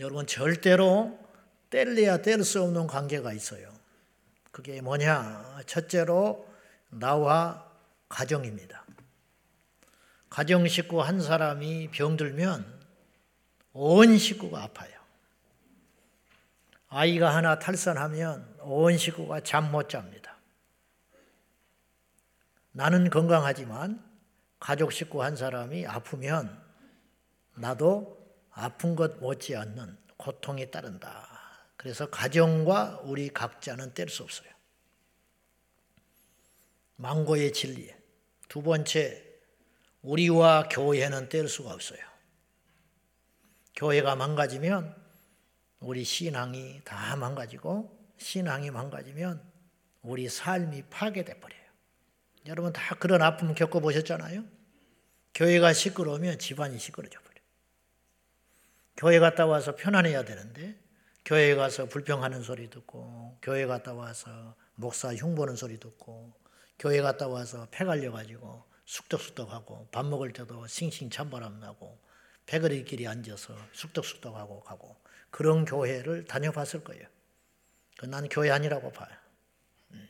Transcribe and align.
여러분 0.00 0.26
절대로 0.26 1.18
뗄래야 1.68 2.22
뗄 2.22 2.42
수 2.42 2.62
없는 2.62 2.86
관계가 2.86 3.34
있어요. 3.34 3.70
그게 4.50 4.80
뭐냐? 4.80 5.60
첫째로 5.66 6.48
나와 6.88 7.70
가정입니다. 8.08 8.84
가정 10.30 10.66
식구 10.66 11.02
한 11.02 11.20
사람이 11.20 11.90
병들면 11.90 12.80
온 13.74 14.16
식구가 14.16 14.62
아파요. 14.62 14.98
아이가 16.88 17.34
하나 17.34 17.58
탈선하면 17.58 18.56
온 18.62 18.96
식구가 18.96 19.40
잠 19.40 19.70
못 19.70 19.90
잡니다. 19.90 20.38
나는 22.72 23.10
건강하지만 23.10 24.02
가족 24.58 24.92
식구 24.92 25.22
한 25.22 25.36
사람이 25.36 25.86
아프면 25.86 26.58
나도 27.54 28.19
아픈 28.50 28.96
것 28.96 29.18
못지않는 29.18 29.96
고통이 30.16 30.70
따른다. 30.70 31.26
그래서 31.76 32.10
가정과 32.10 33.00
우리 33.04 33.28
각자는 33.30 33.94
뗄 33.94 34.08
수 34.08 34.22
없어요. 34.22 34.50
망고의 36.96 37.52
진리. 37.52 37.90
두 38.48 38.62
번째, 38.62 39.24
우리와 40.02 40.68
교회는 40.68 41.28
뗄 41.28 41.48
수가 41.48 41.72
없어요. 41.72 42.00
교회가 43.76 44.16
망가지면 44.16 44.94
우리 45.80 46.04
신앙이 46.04 46.82
다 46.84 47.16
망가지고 47.16 47.98
신앙이 48.18 48.70
망가지면 48.70 49.42
우리 50.02 50.28
삶이 50.28 50.84
파괴돼 50.90 51.40
버려요. 51.40 51.60
여러분 52.46 52.72
다 52.72 52.94
그런 52.96 53.22
아픔 53.22 53.54
겪어보셨잖아요? 53.54 54.44
교회가 55.34 55.72
시끄러우면 55.72 56.38
집안이 56.38 56.78
시끄러져 56.78 57.18
버려요. 57.20 57.29
교회 59.00 59.18
갔다 59.18 59.46
와서 59.46 59.74
편안해야 59.76 60.26
되는데 60.26 60.78
교회 61.24 61.54
가서 61.54 61.86
불평하는 61.86 62.42
소리 62.42 62.68
듣고 62.68 63.38
교회 63.40 63.64
갔다 63.64 63.94
와서 63.94 64.54
목사 64.74 65.14
흉보는 65.14 65.56
소리 65.56 65.80
듣고 65.80 66.34
교회 66.78 67.00
갔다 67.00 67.26
와서 67.26 67.66
폐 67.70 67.86
갈려가지고 67.86 68.62
숙덕숙덕하고 68.84 69.88
밥 69.90 70.04
먹을 70.04 70.34
때도 70.34 70.66
싱싱 70.66 71.08
찬바람 71.08 71.60
나고 71.60 71.98
배거리끼리 72.44 73.08
앉아서 73.08 73.56
숙덕숙덕하고 73.72 74.60
가고 74.60 74.94
그런 75.30 75.64
교회를 75.64 76.26
다녀봤을 76.26 76.84
거예요. 76.84 77.08
난 78.02 78.28
교회 78.28 78.50
아니라고 78.50 78.92
봐요. 78.92 79.16
음. 79.92 80.08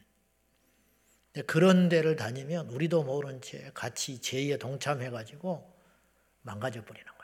그런 1.46 1.88
데를 1.88 2.16
다니면 2.16 2.70
우리도 2.70 3.04
모른 3.04 3.40
채 3.40 3.70
같이 3.72 4.20
제의에 4.20 4.56
동참해가지고 4.56 5.78
망가져 6.42 6.84
버리는 6.84 7.06
거예요. 7.06 7.19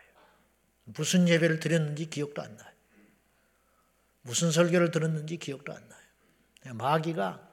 무슨 0.86 1.28
예배를 1.28 1.60
드렸는지 1.60 2.06
기억도 2.06 2.42
안 2.42 2.56
나요. 2.56 2.72
무슨 4.22 4.50
설교를 4.50 4.90
들었는지 4.90 5.36
기억도 5.36 5.72
안 5.72 5.88
나요. 5.88 6.74
마귀가 6.74 7.48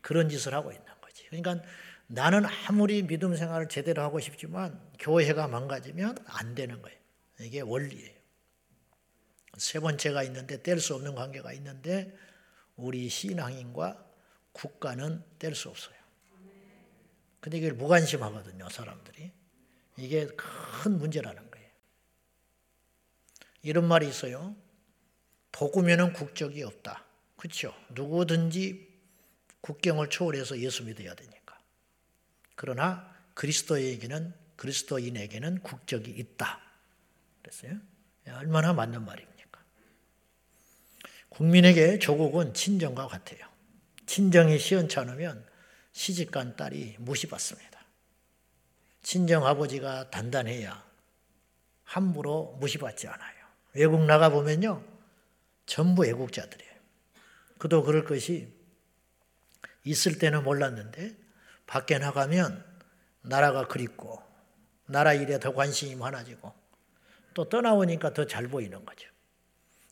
그런 0.00 0.28
짓을 0.28 0.54
하고 0.54 0.72
있는 0.72 0.84
거지. 1.00 1.24
그러니까 1.26 1.62
나는 2.06 2.44
아무리 2.66 3.02
믿음 3.02 3.36
생활을 3.36 3.68
제대로 3.68 4.02
하고 4.02 4.18
싶지만 4.18 4.80
교회가 4.98 5.48
망가지면 5.48 6.18
안 6.26 6.54
되는 6.54 6.82
거예요. 6.82 6.98
이게 7.40 7.60
원리예요. 7.60 8.18
세 9.56 9.80
번째가 9.80 10.22
있는데 10.24 10.62
뗄 10.62 10.80
수 10.80 10.94
없는 10.94 11.14
관계가 11.14 11.52
있는데 11.54 12.16
우리 12.76 13.08
신앙인과 13.08 14.06
국가는 14.52 15.22
뗄 15.38 15.54
수 15.54 15.68
없어요. 15.68 15.94
근데 17.40 17.58
이걸 17.58 17.72
무관심하거든요, 17.72 18.68
사람들이. 18.68 19.32
이게 19.96 20.26
큰 20.26 20.98
문제라는 20.98 21.36
거예요. 21.38 21.49
이런 23.62 23.86
말이 23.86 24.08
있어요. 24.08 24.54
복음에는 25.52 26.12
국적이 26.12 26.62
없다. 26.62 27.04
그렇죠? 27.36 27.74
누구든지 27.90 28.88
국경을 29.60 30.08
초월해서 30.08 30.58
예수 30.60 30.84
믿어야 30.84 31.14
되니까. 31.14 31.58
그러나 32.54 33.14
그리스도에게는 33.34 34.34
그리스도인에게는 34.56 35.62
국적이 35.62 36.10
있다. 36.10 36.60
그랬어요. 37.42 37.78
얼마나 38.28 38.72
맞는 38.72 39.04
말입니까? 39.04 39.60
국민에게 41.30 41.98
조국은 41.98 42.54
친정과 42.54 43.08
같아요. 43.08 43.46
친정이 44.06 44.58
시원치 44.58 44.98
않으면 44.98 45.46
시집간 45.92 46.56
딸이 46.56 46.96
무시받습니다. 46.98 47.80
친정 49.02 49.46
아버지가 49.46 50.10
단단해야 50.10 50.84
함부로 51.84 52.56
무시받지 52.60 53.08
않아요. 53.08 53.39
외국 53.74 54.04
나가 54.04 54.28
보면요. 54.30 54.82
전부 55.66 56.04
애국자들이에요. 56.06 56.72
그도 57.58 57.82
그럴 57.82 58.04
것이 58.04 58.52
있을 59.84 60.18
때는 60.18 60.42
몰랐는데 60.42 61.16
밖에 61.66 61.98
나가면 61.98 62.64
나라가 63.22 63.66
그립고 63.66 64.22
나라 64.86 65.14
일에 65.14 65.38
더 65.38 65.54
관심이 65.54 65.94
많아지고 65.94 66.52
또 67.34 67.48
떠나오니까 67.48 68.12
더 68.12 68.24
잘 68.26 68.48
보이는 68.48 68.84
거죠. 68.84 69.08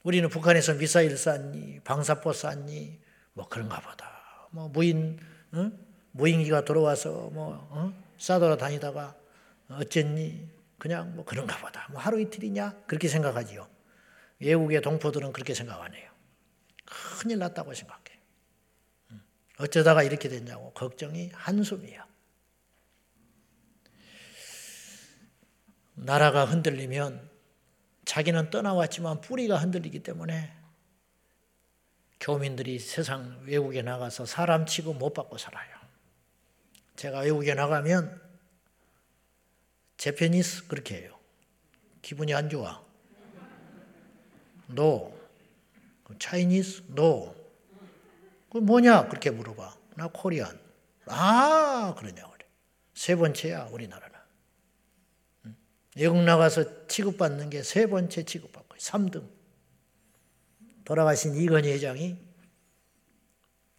우리는 0.03 0.29
북한에서 0.29 0.75
미사일 0.75 1.17
쐈니, 1.17 1.81
방사포 1.85 2.33
쐈니, 2.33 2.99
뭐 3.35 3.49
그런가 3.49 3.81
보다. 3.81 4.49
뭐 4.51 4.69
무인, 4.69 5.19
어? 5.53 5.71
무인기가 6.13 6.65
들어와서 6.65 7.31
뭐, 7.33 7.69
어? 7.71 7.93
싸돌아 8.19 8.57
다니다가 8.57 9.15
어쨌니? 9.69 10.49
그냥 10.79 11.15
뭐 11.17 11.25
그런가 11.25 11.59
보다. 11.59 11.89
뭐 11.91 12.01
하루 12.01 12.21
이틀이냐? 12.21 12.85
그렇게 12.87 13.09
생각하지요. 13.09 13.69
외국의 14.41 14.81
동포들은 14.81 15.33
그렇게 15.33 15.55
생각 15.55 15.83
안 15.83 15.95
해요. 15.95 16.11
큰일 16.85 17.39
났다고 17.39 17.75
생각해. 17.75 18.03
음. 19.11 19.23
어쩌다가 19.59 20.03
이렇게 20.03 20.29
됐냐고 20.29 20.73
걱정이 20.73 21.31
한숨이야. 21.35 22.07
나라가 25.95 26.45
흔들리면 26.45 27.29
자기는 28.05 28.51
떠나왔지만 28.51 29.21
뿌리가 29.21 29.57
흔들리기 29.57 30.03
때문에 30.03 30.55
교민들이 32.21 32.79
세상 32.79 33.41
외국에 33.45 33.83
나가서 33.83 34.27
사람 34.27 34.65
치고 34.65 34.95
못 34.95 35.13
받고 35.13 35.39
살아요. 35.39 35.77
제가 36.97 37.21
외국에 37.21 37.55
나가면 37.55 38.28
제페니스 39.99 40.69
그렇게 40.69 41.03
해요. 41.03 41.19
기분이 42.03 42.33
안 42.33 42.49
좋아. 42.49 42.83
No. 44.71 45.13
차이니스? 46.19 46.85
No. 46.91 47.35
그 48.51 48.59
뭐냐? 48.59 49.09
그렇게 49.09 49.31
물어봐. 49.31 49.77
나 49.97 50.09
코리안. 50.09 50.59
아, 51.07 51.95
그러냐 51.99 52.29
그래. 52.31 52.47
세 52.95 53.17
번째야, 53.17 53.65
우리나라는. 53.67 54.19
외국 55.97 56.23
나가서 56.23 56.87
취급받는 56.87 57.51
게 57.51 57.63
세 57.63 57.87
번째 57.87 58.23
취급받고 58.25 58.77
3등. 58.77 59.29
돌아가신 60.85 61.35
이건희 61.35 61.71
회장이 61.73 62.17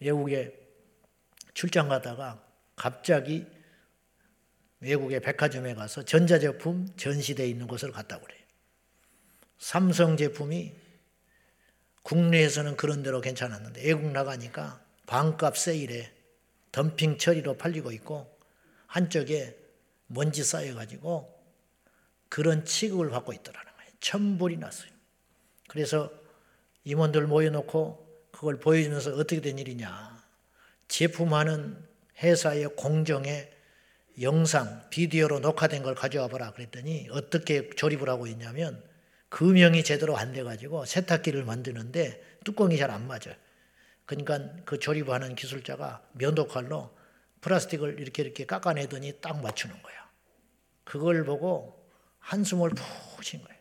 외국에 0.00 0.54
출장 1.54 1.88
가다가 1.88 2.44
갑자기 2.76 3.46
외국의 4.80 5.20
백화점에 5.20 5.74
가서 5.74 6.04
전자제품 6.04 6.88
전시되어 6.96 7.46
있는 7.46 7.66
곳을 7.66 7.92
갔다고 7.92 8.24
그래요. 8.24 8.40
삼성 9.58 10.16
제품이 10.16 10.74
국내에서는 12.02 12.76
그런 12.76 13.02
대로 13.02 13.20
괜찮았는데 13.20 13.84
외국 13.84 14.10
나가니까 14.10 14.82
반값 15.06 15.58
세일에 15.58 16.10
덤핑 16.72 17.18
처리로 17.18 17.56
팔리고 17.56 17.92
있고 17.92 18.38
한쪽에 18.86 19.56
먼지 20.06 20.42
쌓여가지고 20.42 21.38
그런 22.28 22.64
취급을 22.64 23.10
받고 23.10 23.32
있더라는 23.32 23.72
거예요. 23.76 23.90
천불이 24.00 24.56
났어요. 24.56 24.90
그래서 25.68 26.10
임원들 26.84 27.26
모여놓고 27.26 28.28
그걸 28.32 28.58
보여주면서 28.58 29.14
어떻게 29.14 29.40
된 29.40 29.58
일이냐. 29.58 30.24
제품하는 30.88 31.84
회사의 32.22 32.74
공정에 32.76 33.50
영상, 34.20 34.88
비디오로 34.90 35.40
녹화된 35.40 35.82
걸 35.82 35.94
가져와 35.94 36.28
보라 36.28 36.52
그랬더니 36.52 37.08
어떻게 37.10 37.70
조립을 37.70 38.08
하고 38.08 38.26
있냐면 38.26 38.82
금형이 39.30 39.84
제대로 39.84 40.16
안 40.16 40.32
돼가지고 40.32 40.84
세탁기를 40.84 41.44
만드는데 41.44 42.22
뚜껑이 42.44 42.76
잘 42.76 42.90
안 42.90 43.06
맞아요. 43.06 43.34
그러니까 44.04 44.40
그 44.64 44.78
조립하는 44.78 45.36
기술자가 45.36 46.02
면도칼로 46.12 46.94
플라스틱을 47.40 48.00
이렇게 48.00 48.22
이렇게 48.22 48.44
깎아내더니 48.44 49.20
딱 49.20 49.40
맞추는 49.40 49.80
거야. 49.82 50.10
그걸 50.84 51.24
보고 51.24 51.88
한숨을 52.18 52.70
푹 52.70 53.24
쉰 53.24 53.42
거예요. 53.42 53.60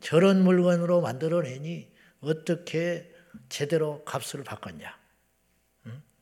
저런 0.00 0.42
물건으로 0.42 1.00
만들어내니 1.00 1.92
어떻게 2.22 3.12
제대로 3.48 4.02
값을 4.04 4.42
바꿨냐. 4.42 4.98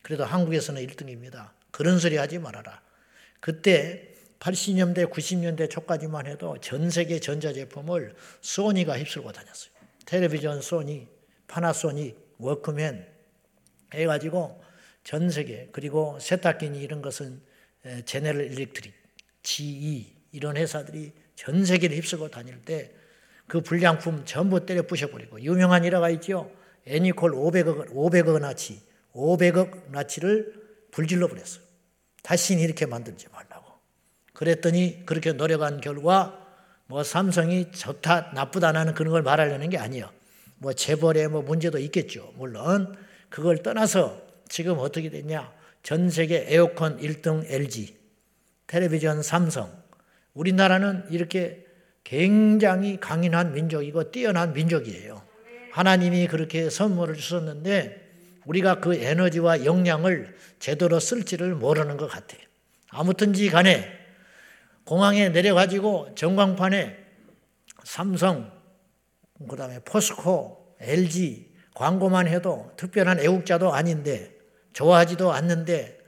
그래도 0.03 0.25
한국에서는 0.25 0.85
1등입니다. 0.87 1.51
그런 1.71 1.99
소리 1.99 2.17
하지 2.17 2.39
말아라. 2.39 2.83
그때 3.41 4.15
80년대, 4.39 5.11
90년대 5.11 5.69
초까지만 5.69 6.27
해도 6.27 6.57
전 6.61 6.91
세계 6.91 7.19
전자제품을 7.19 8.15
소니가 8.41 8.99
휩쓸고 8.99 9.33
다녔어요. 9.33 9.73
텔레비전 10.07 10.63
소니, 10.63 11.09
파나소닉, 11.47 12.37
워크맨 12.39 13.07
해가지고 13.95 14.63
전 15.05 15.31
세계 15.31 15.69
그리고 15.73 16.19
세탁기니 16.21 16.81
이런 16.81 17.03
것은 17.03 17.41
제네럴 18.05 18.53
일렉트릭, 18.53 18.95
GE 19.43 20.17
이런 20.33 20.57
회사들이 20.57 21.13
전 21.35 21.65
세계를 21.65 21.97
휩쓰고 21.97 22.29
다닐 22.29 22.63
때 22.65 23.01
그 23.51 23.61
불량품 23.61 24.25
전부 24.27 24.65
때려 24.65 24.83
부셔버리고 24.83 25.43
유명한 25.43 25.83
일화가 25.83 26.09
있죠. 26.11 26.53
애니콜 26.87 27.33
500억, 27.33 27.91
500억어치, 27.93 28.81
500억어치를 29.13 30.55
불질러 30.93 31.27
버렸어요. 31.27 31.65
다시는 32.23 32.63
이렇게 32.63 32.87
만들지 32.87 33.27
말라고. 33.33 33.73
그랬더니 34.33 35.05
그렇게 35.07 35.33
노력한 35.33 35.81
결과 35.81 36.47
뭐 36.87 37.05
삼성이 37.05 37.71
좋다, 37.71 38.33
나쁘다는 38.35 38.95
그런 38.95 39.13
걸 39.13 39.23
말하려는 39.23 39.71
게 39.71 39.79
아니에요. 39.79 40.11
뭐 40.59 40.73
재벌에 40.73 41.29
뭐 41.29 41.43
문제도 41.43 41.79
있겠죠. 41.79 42.33
물론 42.37 42.97
그걸 43.29 43.63
떠나서 43.63 44.21
지금 44.49 44.79
어떻게 44.79 45.09
됐냐. 45.09 45.53
전 45.83 46.11
세계 46.11 46.45
에어컨 46.49 46.99
1등 46.99 47.45
LG, 47.51 47.97
텔레비전 48.67 49.23
삼성, 49.23 49.73
우리나라는 50.35 51.05
이렇게 51.11 51.65
굉장히 52.05 52.99
강인한 53.01 53.55
민족이고 53.55 54.11
뛰어난 54.11 54.53
민족이에요. 54.53 55.23
하나님이 55.73 56.27
그렇게 56.27 56.69
선물을 56.69 57.15
주셨는데 57.15 58.00
우리가 58.47 58.81
그 58.81 58.95
에너지와 58.95 59.65
역량을 59.65 60.37
제대로 60.59 60.99
쓸지를 61.01 61.55
모르는 61.55 61.97
것 61.97 62.09
같아요. 62.09 62.41
아무튼지 62.91 63.49
간에 63.51 63.99
공항에 64.85 65.29
내려가지고 65.29 66.15
전광판에 66.15 66.97
삼성, 67.85 68.51
그 69.49 69.57
다음에 69.57 69.79
포스코, 69.81 70.75
LG 70.81 71.51
광고만 71.75 72.27
해도 72.29 72.73
특별한 72.77 73.21
애국자도 73.21 73.73
아닌데 73.73 74.33
좋아하지도 74.73 75.33
않는데 75.33 75.99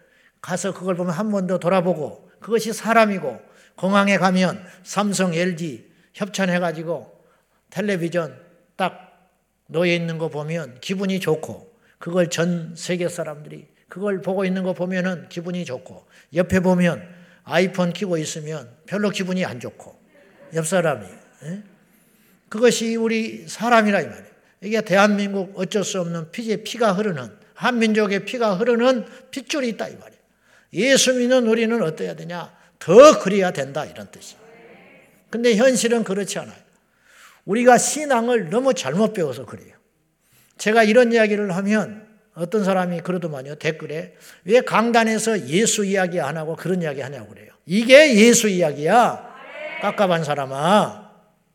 가서 0.41 0.73
그걸 0.73 0.97
보면 0.97 1.13
한 1.13 1.31
번 1.31 1.47
더 1.47 1.59
돌아보고 1.59 2.31
그것이 2.41 2.73
사람이고 2.73 3.41
공항에 3.77 4.19
가면 4.19 4.65
삼성, 4.83 5.33
LG 5.35 5.91
협찬해가지고 6.15 7.11
텔레비전 7.71 8.39
딱 8.77 9.31
놓여 9.69 9.93
있는 9.95 10.19
거 10.19 10.29
보면 10.29 10.79
기분이 10.81 11.21
좋고 11.21 11.72
그걸 12.03 12.31
전 12.31 12.75
세계 12.77 13.09
사람들이 13.09 13.65
그걸 13.89 14.23
보고 14.23 14.45
있는 14.45 14.65
거 14.65 14.73
보면은 14.73 15.29
기분이 15.29 15.65
좋고 15.65 16.05
옆에 16.35 16.59
보면 16.59 17.01
아이폰 17.45 17.93
키고 17.93 18.19
있으면 18.19 18.69
별로 18.87 19.11
기분이 19.11 19.45
안 19.45 19.61
좋고 19.61 19.97
옆 20.55 20.67
사람이 20.67 21.07
예? 21.45 21.63
그것이 22.49 22.97
우리 22.97 23.47
사람이라 23.47 24.01
이 24.01 24.07
말이에요. 24.07 24.27
이게 24.63 24.81
대한민국 24.81 25.53
어쩔 25.55 25.85
수 25.85 26.01
없는 26.01 26.33
피제 26.33 26.65
피가 26.65 26.95
흐르는 26.95 27.31
한 27.55 27.79
민족의 27.79 28.25
피가 28.25 28.57
흐르는 28.57 29.07
핏줄이 29.31 29.69
있다 29.69 29.87
이 29.87 29.95
말이에요. 29.95 30.21
예수 30.73 31.15
믿는 31.15 31.47
우리는 31.47 31.81
어떠해야 31.81 32.17
되냐? 32.17 32.53
더 32.81 33.21
그래야 33.21 33.53
된다 33.53 33.85
이런 33.85 34.11
뜻이에요. 34.11 34.43
근데 35.31 35.55
현실은 35.55 36.03
그렇지 36.03 36.41
않아요. 36.41 36.59
우리가 37.45 37.79
신앙을 37.79 38.51
너무 38.51 38.75
잘못 38.75 39.13
배워서 39.13 39.47
그래요. 39.47 39.82
제가 40.59 40.85
이런 40.85 41.13
이야기를 41.13 41.55
하면 41.57 42.07
어떤 42.35 42.65
사람이 42.65 43.01
그러더만요. 43.01 43.57
댓글에 43.57 44.15
왜 44.45 44.61
강단에서 44.61 45.49
예수 45.49 45.85
이야기 45.85 46.21
안 46.21 46.37
하고 46.37 46.57
그런 46.57 46.81
이야기 46.83 47.01
하냐고 47.01 47.29
그래요. 47.29 47.53
이게 47.67 48.17
예수 48.17 48.49
이야기야. 48.49 49.31
깝깝한 49.83 50.25
사람아. 50.25 51.11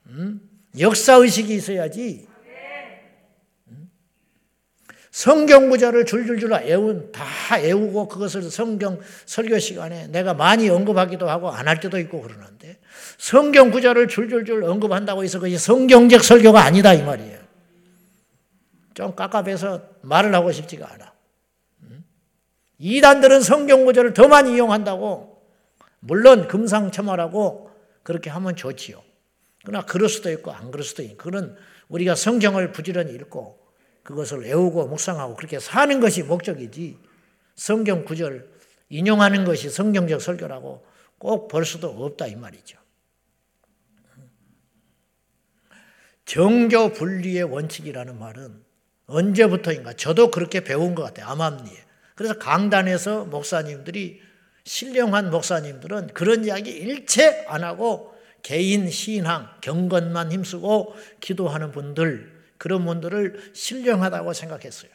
음? 0.08 0.42
역사 0.80 1.16
의식이 1.16 1.54
있어야지. 1.56 2.28
성경 5.10 5.70
구절을 5.70 6.06
줄줄줄 6.06 6.54
애운 6.64 7.12
다 7.12 7.26
애우고 7.60 8.08
그것을 8.08 8.44
성경 8.44 9.00
설교 9.26 9.58
시간에 9.58 10.06
내가 10.08 10.36
많이 10.36 10.70
언급하기도 10.70 11.28
하고 11.28 11.50
안 11.50 11.68
할 11.68 11.80
때도 11.80 11.98
있고 12.02 12.22
그러는데 12.22 12.78
성경 13.18 13.72
구절을 13.72 14.10
줄줄줄 14.10 14.64
언급한다고 14.64 15.24
해서 15.24 15.40
그게 15.40 15.58
성경적 15.58 16.24
설교가 16.24 16.62
아니다 16.62 16.94
이 16.94 17.02
말이에요. 17.02 17.40
좀 18.98 19.16
깝깝해서 19.16 19.80
말을 20.02 20.34
하고 20.34 20.52
싶지가 20.52 20.92
않아. 20.92 21.14
이단들은 22.80 23.42
성경 23.42 23.86
구절을 23.86 24.16
더 24.16 24.28
많이 24.28 24.56
이용한다고 24.56 25.40
물론 26.00 26.48
금상첨화라고 26.48 27.70
그렇게 28.02 28.32
하면 28.32 28.56
좋지요. 28.56 29.04
그러나 29.64 29.86
그럴 29.86 30.10
수도 30.10 30.32
있고 30.32 30.52
안 30.52 30.72
그럴 30.72 30.84
수도 30.84 31.04
있고 31.04 31.16
그런 31.18 31.56
우리가 31.90 32.16
성경을 32.16 32.72
부지런히 32.72 33.14
읽고 33.14 33.60
그것을 34.02 34.42
외우고 34.42 34.88
묵상하고 34.88 35.36
그렇게 35.36 35.60
사는 35.60 36.00
것이 36.00 36.24
목적이지 36.24 36.98
성경 37.54 38.04
구절 38.04 38.50
인용하는 38.90 39.46
것이 39.46 39.70
성경적 39.70 40.24
설교라고 40.24 40.84
꼭 41.20 41.50
볼 41.50 41.66
수도 41.66 41.90
없다 41.90 42.26
이 42.26 42.36
말이죠. 42.36 42.80
정교 46.26 46.94
분리의 46.94 47.44
원칙이라는 47.44 48.18
말은 48.18 48.67
언제부터인가 49.08 49.94
저도 49.94 50.32
그렇게 50.32 50.62
배운 50.62 50.96
것 50.96 51.04
같아요. 51.04 51.28
암암리에. 51.28 51.76
그래서 52.16 52.38
강단에서 52.38 53.26
목사님들이 53.26 54.22
신령한 54.64 55.32
목사님들은 55.32 56.08
그런 56.14 56.44
이야기 56.46 56.72
일체 56.72 57.46
안 57.48 57.64
하고 57.64 58.14
개인 58.42 58.90
신앙, 58.90 59.50
경건만 59.62 60.32
힘쓰고 60.32 60.96
기도하는 61.20 61.72
분들 61.72 62.38
그런 62.58 62.86
분들을 62.86 63.52
신령하다고 63.54 64.34
생각했어요. 64.34 64.92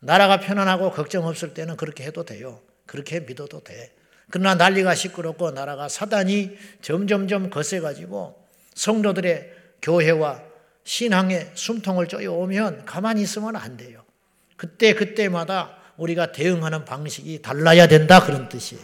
나라가 0.00 0.38
편안하고 0.38 0.92
걱정 0.92 1.26
없을 1.26 1.54
때는 1.54 1.76
그렇게 1.76 2.04
해도 2.04 2.24
돼요. 2.24 2.60
그렇게 2.86 3.20
믿어도 3.20 3.64
돼. 3.64 3.94
그러나 4.30 4.54
난리가 4.54 4.94
시끄럽고 4.94 5.50
나라가 5.50 5.88
사단이 5.88 6.56
점점점 6.82 7.50
거세가지고 7.50 8.46
성도들의 8.74 9.52
교회와 9.82 10.47
신앙의 10.88 11.50
숨통을 11.52 12.08
쪼여오면 12.08 12.86
가만히 12.86 13.20
있으면 13.20 13.56
안 13.56 13.76
돼요. 13.76 14.02
그때 14.56 14.94
그때마다 14.94 15.76
우리가 15.98 16.32
대응하는 16.32 16.86
방식이 16.86 17.42
달라야 17.42 17.88
된다 17.88 18.24
그런 18.24 18.48
뜻이에요. 18.48 18.82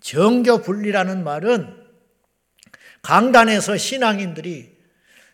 정교 0.00 0.62
분리라는 0.62 1.24
말은 1.24 1.76
강단에서 3.02 3.78
신앙인들이 3.78 4.76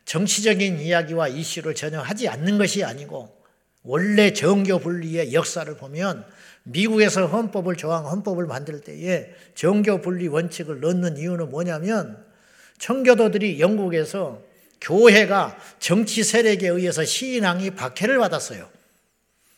정치적인 0.06 0.81
이야기와 0.81 1.29
이슈를 1.29 1.75
전혀 1.75 2.00
하지 2.00 2.29
않는 2.29 2.56
것이 2.56 2.83
아니고 2.83 3.37
원래 3.83 4.33
정교 4.33 4.78
분리의 4.78 5.35
역사를 5.35 5.76
보면 5.76 6.25
미국에서 6.62 7.26
헌법을 7.26 7.76
조항 7.76 8.07
헌법을 8.07 8.47
만들 8.47 8.81
때에 8.81 9.35
정교 9.55 10.00
분리 10.00 10.28
원칙을 10.28 10.81
넣는 10.81 11.19
이유는 11.19 11.50
뭐냐면 11.50 12.25
청교도들이 12.78 13.61
영국에서 13.61 14.46
교회가 14.80 15.59
정치 15.78 16.23
세력에 16.23 16.68
의해서 16.68 17.04
신앙이 17.04 17.71
박해를 17.71 18.18
받았어요. 18.18 18.68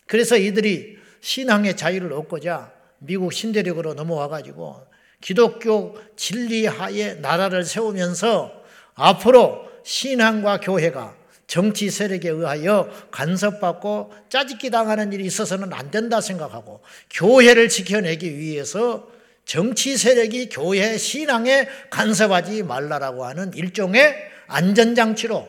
그래서 0.06 0.36
이들이 0.36 0.98
신앙의 1.20 1.76
자유를 1.76 2.12
얻고자 2.12 2.72
미국 2.98 3.32
신대륙으로 3.32 3.94
넘어와 3.94 4.28
가지고 4.28 4.86
기독교 5.20 5.96
진리 6.16 6.66
하에 6.66 7.14
나라를 7.14 7.64
세우면서 7.64 8.52
앞으로 8.94 9.68
신앙과 9.84 10.60
교회가 10.60 11.16
정치 11.46 11.90
세력에 11.90 12.28
의하여 12.28 12.90
간섭받고 13.10 14.12
짜집기 14.28 14.70
당하는 14.70 15.12
일이 15.12 15.24
있어서는 15.24 15.72
안 15.72 15.90
된다 15.90 16.20
생각하고 16.20 16.82
교회를 17.10 17.68
지켜내기 17.68 18.36
위해서 18.36 19.08
정치 19.46 19.96
세력이 19.96 20.50
교회 20.50 20.98
신앙에 20.98 21.66
간섭하지 21.88 22.64
말라라고 22.64 23.24
하는 23.24 23.54
일종의 23.54 24.14
안전장치로 24.48 25.48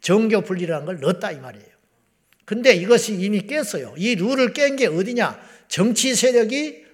정교 0.00 0.42
분리라는 0.42 0.86
걸 0.86 1.00
넣었다 1.00 1.32
이 1.32 1.40
말이에요. 1.40 1.66
근데 2.44 2.74
이것이 2.74 3.14
이미 3.14 3.40
깼어요. 3.46 3.94
이 3.96 4.14
룰을 4.14 4.52
깬 4.52 4.76
게 4.76 4.86
어디냐? 4.86 5.40
정치 5.68 6.14
세력이 6.14 6.84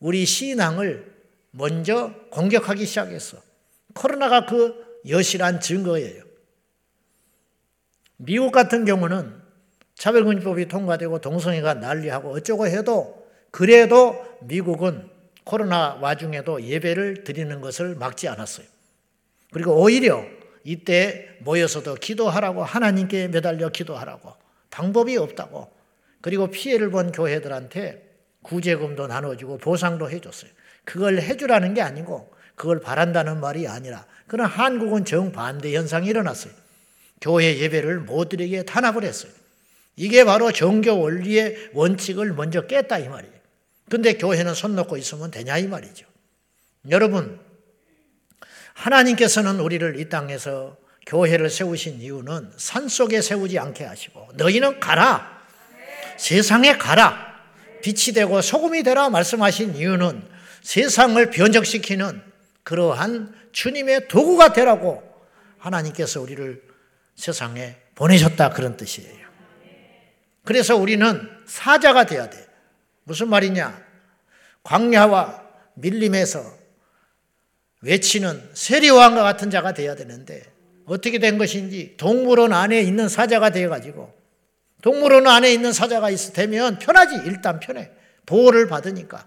우리 0.00 0.26
신앙을 0.26 1.14
먼저 1.52 2.12
공격하기 2.30 2.84
시작했어. 2.84 3.40
코로나가 3.94 4.46
그 4.46 4.74
여실한 5.08 5.60
증거예요. 5.60 6.24
미국 8.16 8.50
같은 8.50 8.84
경우는 8.84 9.32
차별금지법이 9.94 10.66
통과되고 10.68 11.20
동성애가 11.20 11.74
난리하고 11.74 12.30
어쩌고 12.32 12.66
해도 12.66 13.26
그래도 13.50 14.22
미국은 14.42 15.08
코로나 15.44 15.94
와중에도 15.94 16.62
예배를 16.62 17.24
드리는 17.24 17.60
것을 17.60 17.94
막지 17.94 18.28
않았어요. 18.28 18.66
그리고 19.52 19.80
오히려 19.80 20.24
이때 20.66 21.28
모여서도 21.38 21.94
기도하라고 21.94 22.64
하나님께 22.64 23.28
매달려 23.28 23.68
기도하라고 23.68 24.34
방법이 24.70 25.16
없다고 25.16 25.70
그리고 26.20 26.50
피해를 26.50 26.90
본 26.90 27.12
교회들한테 27.12 28.02
구제금도 28.42 29.06
나눠주고 29.06 29.58
보상도 29.58 30.10
해줬어요. 30.10 30.50
그걸 30.84 31.20
해주라는 31.20 31.74
게 31.74 31.82
아니고 31.82 32.32
그걸 32.56 32.80
바란다는 32.80 33.38
말이 33.38 33.68
아니라 33.68 34.06
그러나 34.26 34.48
한국은 34.50 35.04
정반대 35.04 35.72
현상이 35.72 36.08
일어났어요. 36.08 36.52
교회 37.20 37.58
예배를 37.58 38.00
못 38.00 38.30
드리게 38.30 38.64
탄압을 38.64 39.04
했어요. 39.04 39.30
이게 39.94 40.24
바로 40.24 40.50
종교 40.50 40.98
원리의 40.98 41.70
원칙을 41.74 42.32
먼저 42.32 42.66
깼다 42.66 42.98
이 42.98 43.08
말이에요. 43.08 43.36
근데 43.88 44.14
교회는 44.14 44.54
손 44.54 44.74
놓고 44.74 44.96
있으면 44.96 45.30
되냐 45.30 45.58
이 45.58 45.68
말이죠. 45.68 46.06
여러분, 46.90 47.38
하나님께서는 48.76 49.58
우리를 49.58 49.98
이 49.98 50.08
땅에서 50.08 50.76
교회를 51.06 51.50
세우신 51.50 52.00
이유는 52.00 52.52
산 52.56 52.88
속에 52.88 53.22
세우지 53.22 53.58
않게 53.58 53.84
하시고 53.84 54.28
너희는 54.34 54.80
가라. 54.80 55.36
세상에 56.16 56.76
가라. 56.76 57.34
빛이 57.82 58.14
되고 58.14 58.40
소금이 58.40 58.82
되라 58.82 59.08
말씀하신 59.08 59.76
이유는 59.76 60.22
세상을 60.62 61.30
변적시키는 61.30 62.22
그러한 62.64 63.34
주님의 63.52 64.08
도구가 64.08 64.52
되라고 64.52 65.02
하나님께서 65.58 66.20
우리를 66.20 66.62
세상에 67.14 67.76
보내셨다 67.94 68.50
그런 68.50 68.76
뜻이에요. 68.76 69.26
그래서 70.44 70.76
우리는 70.76 71.28
사자가 71.46 72.06
돼야 72.06 72.28
돼. 72.28 72.44
무슨 73.04 73.28
말이냐? 73.28 73.80
광야와 74.64 75.42
밀림에서 75.74 76.55
외치는 77.86 78.50
세리왕과 78.52 79.22
같은 79.22 79.50
자가 79.50 79.72
돼야 79.72 79.94
되는데 79.94 80.42
어떻게 80.86 81.18
된 81.18 81.38
것인지 81.38 81.94
동물원 81.96 82.52
안에 82.52 82.80
있는 82.82 83.08
사자가 83.08 83.50
되어가지고 83.50 84.12
동물원 84.82 85.26
안에 85.26 85.52
있는 85.52 85.72
사자가 85.72 86.10
있, 86.10 86.32
되면 86.32 86.78
편하지. 86.78 87.16
일단 87.24 87.58
편해. 87.60 87.90
보호를 88.24 88.68
받으니까. 88.68 89.26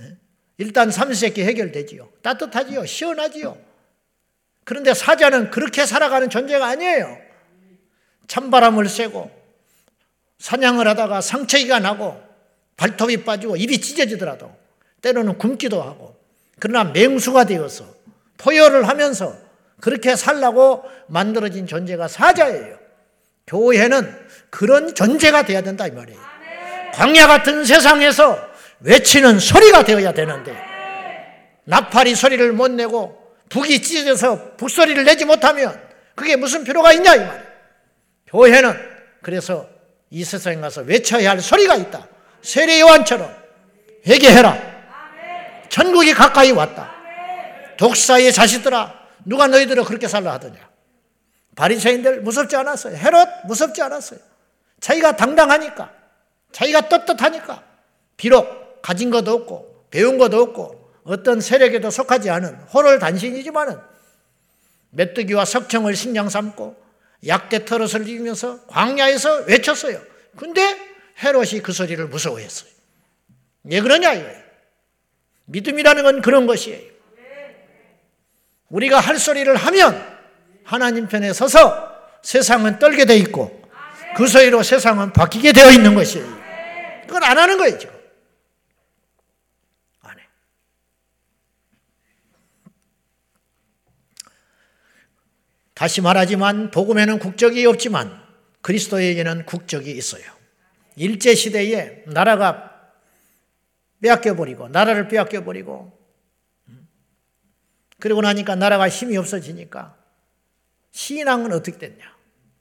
예? 0.00 0.16
일단 0.58 0.90
삼시세끼 0.90 1.42
해결되지요. 1.42 2.08
따뜻하지요. 2.22 2.84
시원하지요. 2.86 3.56
그런데 4.64 4.94
사자는 4.94 5.50
그렇게 5.50 5.86
살아가는 5.86 6.28
존재가 6.28 6.66
아니에요. 6.66 7.18
찬바람을 8.26 8.88
쐬고 8.88 9.30
사냥을 10.38 10.88
하다가 10.88 11.20
상처기가 11.20 11.78
나고 11.78 12.20
발톱이 12.76 13.24
빠지고 13.24 13.56
입이 13.56 13.80
찢어지더라도 13.80 14.54
때로는 15.02 15.38
굶기도 15.38 15.82
하고 15.82 16.13
그러나 16.64 16.84
맹수가 16.84 17.44
되어서 17.44 17.84
포효를 18.38 18.88
하면서 18.88 19.36
그렇게 19.82 20.16
살라고 20.16 20.82
만들어진 21.08 21.66
존재가 21.66 22.08
사자예요. 22.08 22.78
교회는 23.46 24.18
그런 24.48 24.94
존재가 24.94 25.42
되어야 25.42 25.60
된다 25.60 25.86
이 25.86 25.90
말이에요. 25.90 26.18
광야 26.94 27.26
같은 27.26 27.66
세상에서 27.66 28.38
외치는 28.80 29.40
소리가 29.40 29.84
되어야 29.84 30.14
되는데 30.14 30.56
나팔이 31.64 32.14
소리를 32.14 32.50
못 32.52 32.70
내고 32.70 33.14
북이 33.50 33.82
찢어져서 33.82 34.56
북소리를 34.56 35.04
내지 35.04 35.26
못하면 35.26 35.78
그게 36.14 36.34
무슨 36.36 36.64
필요가 36.64 36.94
있냐 36.94 37.14
이 37.14 37.18
말이에요. 37.18 37.42
교회는 38.28 38.74
그래서 39.20 39.68
이 40.08 40.24
세상에 40.24 40.56
가서 40.62 40.80
외쳐야 40.80 41.28
할 41.28 41.42
소리가 41.42 41.76
있다. 41.76 42.08
세례 42.40 42.80
요한처럼 42.80 43.30
회개해라. 44.06 44.73
천국이 45.68 46.14
가까이 46.14 46.50
왔다. 46.50 46.92
독사의 47.76 48.32
자식들아, 48.32 48.94
누가 49.24 49.46
너희들을 49.46 49.84
그렇게 49.84 50.06
살라 50.08 50.32
하더냐? 50.34 50.56
바리새인들 51.56 52.22
무섭지 52.22 52.56
않았어요. 52.56 52.96
헤롯 52.96 53.28
무섭지 53.46 53.82
않았어요. 53.82 54.20
자기가 54.80 55.16
당당하니까, 55.16 55.92
자기가 56.52 56.88
떳떳하니까, 56.88 57.62
비록 58.16 58.82
가진 58.82 59.10
것도 59.10 59.32
없고 59.32 59.86
배운 59.90 60.18
것도 60.18 60.40
없고 60.42 60.90
어떤 61.04 61.40
세력에도 61.40 61.90
속하지 61.90 62.30
않은 62.30 62.54
호를 62.74 62.98
단신이지만은 62.98 63.78
메뚜기와 64.90 65.44
석청을 65.44 65.96
신경 65.96 66.28
삼고 66.28 66.82
약대 67.26 67.64
터릇을 67.64 68.08
이면서 68.08 68.64
광야에서 68.66 69.44
외쳤어요. 69.46 70.00
근데 70.36 70.78
헤롯이 71.22 71.60
그 71.62 71.72
소리를 71.72 72.06
무서워했어요. 72.06 72.70
왜 73.64 73.80
그러냐 73.80 74.12
이거예요. 74.12 74.43
믿음이라는 75.46 76.02
건 76.02 76.22
그런 76.22 76.46
것이에요. 76.46 76.94
우리가 78.68 78.98
할 79.00 79.18
소리를 79.18 79.54
하면 79.54 80.18
하나님 80.64 81.06
편에 81.06 81.32
서서 81.32 81.92
세상은 82.22 82.78
떨게 82.78 83.04
돼 83.04 83.16
있고 83.18 83.62
그 84.16 84.26
소리로 84.26 84.62
세상은 84.62 85.12
바뀌게 85.12 85.52
되어 85.52 85.70
있는 85.70 85.94
것이에요. 85.94 86.26
그걸 87.06 87.24
안 87.24 87.38
하는 87.38 87.58
거예요, 87.58 87.78
지금. 87.78 87.94
안 90.02 90.18
해. 90.18 90.22
다시 95.74 96.00
말하지만 96.00 96.70
복음에는 96.70 97.18
국적이 97.18 97.66
없지만 97.66 98.22
그리스도에게는 98.62 99.44
국적이 99.44 99.90
있어요. 99.92 100.22
일제 100.96 101.34
시대에 101.34 102.04
나라가 102.06 102.73
빼앗겨버리고, 104.04 104.68
나라를 104.68 105.08
빼앗겨버리고, 105.08 105.98
그리고 107.98 108.20
나니까 108.20 108.54
나라가 108.54 108.86
힘이 108.86 109.16
없어지니까 109.16 109.96
신앙은 110.90 111.52
어떻게 111.52 111.78
됐냐? 111.78 112.14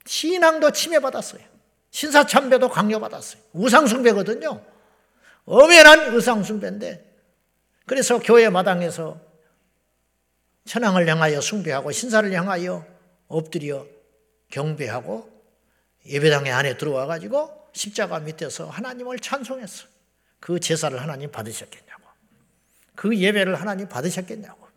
신앙도 0.06 0.72
침해받았어요. 0.72 1.44
신사참배도 1.92 2.70
강요받았어요. 2.70 3.42
우상숭배거든요. 3.52 4.64
엄연한 5.46 6.16
우상숭배인데 6.16 7.14
그래서 7.86 8.20
교회 8.20 8.50
마당에서 8.50 9.20
천황을 10.66 11.08
향하여 11.10 11.42
숭배하고 11.42 11.92
신사를 11.92 12.32
향하여 12.32 12.86
엎드려 13.28 13.86
경배하고 14.50 15.30
예배당에 16.06 16.52
안에 16.52 16.78
들어와 16.78 17.06
가지고 17.06 17.68
십자가 17.74 18.20
밑에서 18.20 18.70
하나님을 18.70 19.20
찬송했어. 19.20 19.93
그 20.44 20.60
제사를 20.60 21.02
하나님 21.02 21.32
받으셨겠냐고. 21.32 22.04
그 22.96 23.18
예배를 23.18 23.56
하나님 23.56 23.88
받으셨겠냐고. 23.88 24.68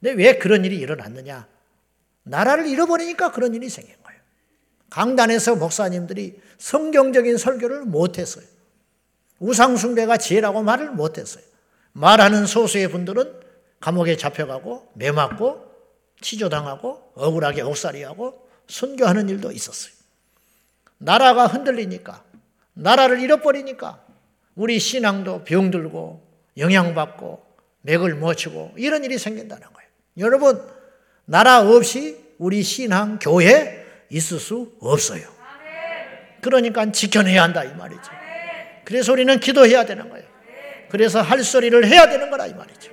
근데 0.00 0.12
왜 0.20 0.38
그런 0.38 0.64
일이 0.64 0.76
일어났느냐? 0.76 1.46
나라를 2.24 2.66
잃어버리니까 2.66 3.30
그런 3.30 3.54
일이 3.54 3.68
생긴 3.68 3.94
거예요. 4.02 4.20
강단에서 4.90 5.54
목사님들이 5.54 6.40
성경적인 6.58 7.38
설교를 7.38 7.84
못했어요. 7.84 8.44
우상숭배가 9.38 10.16
지혜라고 10.16 10.64
말을 10.64 10.90
못했어요. 10.90 11.44
말하는 11.92 12.46
소수의 12.46 12.90
분들은 12.90 13.40
감옥에 13.78 14.16
잡혀가고 14.16 14.90
매맞고 14.94 15.64
치조당하고 16.22 17.12
억울하게 17.14 17.62
옥살이하고 17.62 18.48
순교하는 18.66 19.28
일도 19.28 19.52
있었어요. 19.52 19.92
나라가 20.98 21.46
흔들리니까 21.46 22.24
나라를 22.74 23.20
잃어버리니까 23.20 24.07
우리 24.58 24.80
신앙도 24.80 25.44
병들고 25.44 26.20
영향받고 26.56 27.46
맥을 27.82 28.16
못 28.16 28.34
치고 28.34 28.74
이런 28.76 29.04
일이 29.04 29.16
생긴다는 29.16 29.62
거예요. 29.72 29.88
여러분, 30.18 30.60
나라 31.26 31.60
없이 31.60 32.18
우리 32.38 32.64
신앙, 32.64 33.20
교회 33.20 33.86
있을 34.10 34.40
수 34.40 34.76
없어요. 34.80 35.28
그러니까 36.40 36.90
지켜내야 36.90 37.44
한다 37.44 37.62
이 37.62 37.72
말이죠. 37.72 38.10
그래서 38.84 39.12
우리는 39.12 39.38
기도해야 39.38 39.86
되는 39.86 40.08
거예요. 40.10 40.26
그래서 40.90 41.22
할 41.22 41.44
소리를 41.44 41.86
해야 41.86 42.08
되는 42.08 42.28
거라 42.28 42.46
이 42.46 42.54
말이죠. 42.54 42.90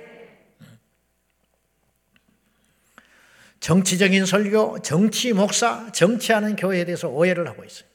정치적인 3.58 4.24
설교, 4.24 4.82
정치 4.82 5.32
목사, 5.32 5.90
정치하는 5.90 6.54
교회에 6.54 6.84
대해서 6.84 7.08
오해를 7.08 7.48
하고 7.48 7.64
있어요. 7.64 7.88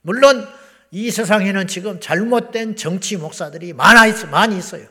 물론 0.00 0.48
이 0.94 1.10
세상에는 1.10 1.68
지금 1.68 2.00
잘못된 2.00 2.76
정치 2.76 3.16
목사들이 3.16 3.72
많아 3.72 4.06
있어, 4.08 4.26
많이 4.26 4.58
있어요. 4.58 4.86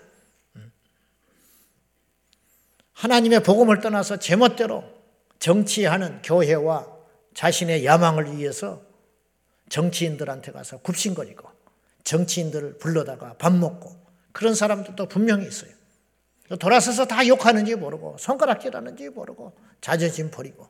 하나님의 2.93 3.43
복음을 3.43 3.79
떠나서 3.81 4.17
제멋대로 4.17 4.84
정치하는 5.38 6.24
교회와 6.24 6.88
자신의 7.36 7.86
야망을 7.86 8.36
위해서 8.36 8.81
정치인들한테 9.70 10.51
가서 10.51 10.79
굽신거리고 10.79 11.48
정치인들을 12.03 12.79
불러다가 12.79 13.36
밥 13.38 13.53
먹고 13.53 13.96
그런 14.31 14.55
사람들도 14.55 15.08
분명히 15.08 15.48
있어요. 15.48 15.72
돌아서서 16.60 17.05
다 17.05 17.25
욕하는지 17.27 17.75
모르고 17.75 18.17
손가락질하는지 18.20 19.10
모르고 19.10 19.53
자존심 19.81 20.31
버리고 20.31 20.67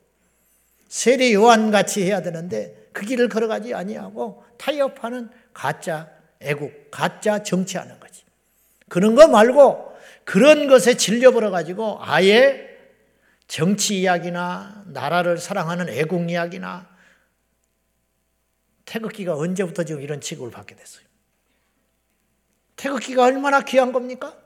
세례 0.90 1.34
요한 1.34 1.72
같이 1.72 2.04
해야 2.04 2.22
되는데 2.22 2.81
그 2.93 3.05
길을 3.05 3.29
걸어가지 3.29 3.74
아니하고 3.74 4.43
타협하는 4.57 5.29
가짜 5.53 6.10
애국, 6.39 6.89
가짜 6.91 7.43
정치하는 7.43 8.00
거지. 8.00 8.24
그런 8.89 9.15
거 9.15 9.27
말고 9.27 9.95
그런 10.25 10.67
것에 10.67 10.98
질려버려 10.98 11.51
가지고 11.51 11.98
아예 12.01 12.69
정치 13.48 14.00
이야기나 14.00 14.86
나라를 14.88 15.38
사랑하는 15.38 15.89
애국 15.89 16.29
이야기나 16.29 16.89
태극기가 18.86 19.36
언제부터 19.36 19.83
지금 19.83 20.01
이런 20.01 20.19
취급을 20.19 20.51
받게 20.51 20.75
됐어요? 20.75 21.05
태극기가 22.75 23.24
얼마나 23.24 23.62
귀한 23.62 23.91
겁니까? 23.91 24.38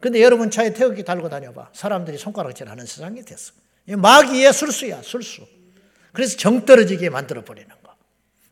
근데 0.00 0.22
여러분 0.22 0.50
차에 0.50 0.72
태극기 0.72 1.04
달고 1.04 1.28
다녀봐. 1.28 1.70
사람들이 1.72 2.18
손가락질 2.18 2.68
하는 2.68 2.86
세상이 2.86 3.24
됐어. 3.24 3.52
마귀의 3.86 4.52
술수야, 4.52 5.02
술수. 5.02 5.57
그래서 6.12 6.36
정 6.36 6.64
떨어지게 6.64 7.10
만들어 7.10 7.44
버리는 7.44 7.68
거. 7.82 7.94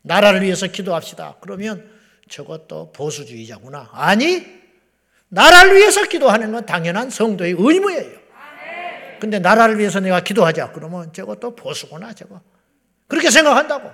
나라를 0.03 0.43
위해서 0.43 0.67
기도합시다. 0.67 1.37
그러면 1.41 1.91
저것도 2.29 2.93
보수주의자구나. 2.93 3.91
아니, 3.93 4.47
나라를 5.29 5.77
위해서 5.77 6.05
기도하는 6.05 6.53
건 6.53 6.67
당연한 6.67 7.11
성도의 7.11 7.57
의무예요. 7.59 8.27
근데 9.21 9.39
나라를 9.39 9.79
위해서 9.79 10.01
내가 10.01 10.21
기도하자. 10.21 10.73
그러면 10.73 11.13
저것도 11.13 11.57
보수구나, 11.57 12.13
저거. 12.13 12.41
그렇게 13.09 13.31
생각한다고. 13.31 13.91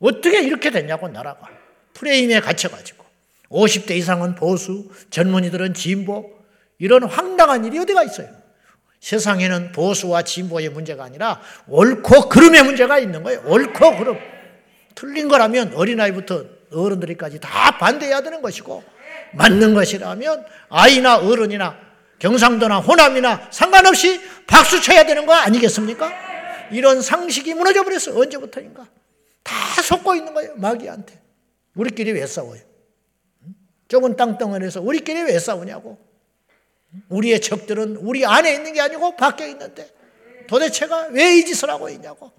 어떻게 0.00 0.42
이렇게 0.42 0.70
됐냐고, 0.70 1.08
나라가. 1.08 1.48
프레임에 1.94 2.40
갇혀가지고. 2.40 3.04
50대 3.50 3.92
이상은 3.92 4.34
보수, 4.34 4.90
젊은이들은 5.10 5.74
진보, 5.74 6.38
이런 6.78 7.04
황당한 7.04 7.64
일이 7.64 7.78
어디가 7.78 8.04
있어요? 8.04 8.39
세상에는 9.00 9.72
보수와 9.72 10.22
진보의 10.22 10.68
문제가 10.68 11.04
아니라 11.04 11.40
옳고 11.66 12.28
그름의 12.28 12.62
문제가 12.62 12.98
있는 12.98 13.22
거예요. 13.22 13.42
옳고 13.46 13.96
그름. 13.96 14.18
틀린 14.94 15.28
거라면 15.28 15.72
어린아이부터 15.74 16.44
어른들까지 16.72 17.40
다 17.40 17.78
반대해야 17.78 18.20
되는 18.20 18.42
것이고, 18.42 18.82
맞는 19.32 19.74
것이라면 19.74 20.44
아이나 20.68 21.16
어른이나 21.18 21.76
경상도나 22.18 22.80
호남이나 22.80 23.48
상관없이 23.50 24.20
박수 24.46 24.80
쳐야 24.82 25.04
되는 25.04 25.24
거 25.24 25.32
아니겠습니까? 25.32 26.12
이런 26.70 27.00
상식이 27.00 27.54
무너져 27.54 27.82
버렸어. 27.82 28.16
언제부터인가? 28.16 28.86
다 29.42 29.82
속고 29.82 30.14
있는 30.14 30.34
거예요. 30.34 30.54
마귀한테. 30.56 31.20
우리끼리 31.74 32.12
왜 32.12 32.26
싸워요? 32.26 32.60
좁은 33.88 34.16
땅덩어리에서 34.16 34.82
우리끼리 34.82 35.22
왜 35.22 35.38
싸우냐고. 35.38 35.98
우리의 37.08 37.40
적들은 37.40 37.96
우리 37.96 38.24
안에 38.24 38.52
있는 38.54 38.72
게 38.72 38.80
아니고 38.80 39.16
밖에 39.16 39.48
있는데 39.50 39.92
도대체가 40.48 41.08
왜 41.08 41.38
이 41.38 41.44
짓을 41.44 41.70
하고 41.70 41.88
있냐고. 41.88 42.32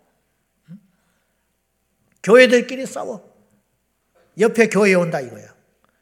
교회들끼리 2.23 2.85
싸워. 2.85 3.29
옆에 4.39 4.67
교회 4.67 4.93
온다 4.93 5.19
이거야. 5.21 5.53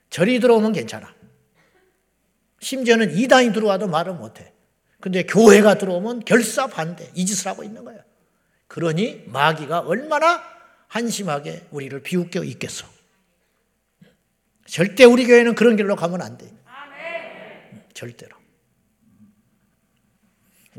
절이 0.10 0.40
들어오면 0.40 0.74
괜찮아. 0.74 1.14
심지어는 2.60 3.16
이단이 3.16 3.54
들어와도 3.54 3.88
말을 3.88 4.14
못해. 4.14 4.52
근데 5.00 5.24
교회가 5.24 5.78
들어오면 5.78 6.26
결사 6.26 6.68
반대. 6.68 7.10
이 7.14 7.26
짓을 7.26 7.48
하고 7.48 7.64
있는 7.64 7.86
거야. 7.86 8.00
그러니 8.68 9.24
마귀가 9.28 9.82
얼마나 9.82 10.44
한심하게 10.88 11.68
우리를 11.72 12.02
비웃겨 12.02 12.44
있겠어. 12.44 12.86
절대 14.66 15.04
우리 15.06 15.26
교회는 15.26 15.56
그런 15.56 15.76
길로 15.76 15.96
가면 15.96 16.22
안 16.22 16.38
돼. 16.38 16.52
절대로. 17.94 18.39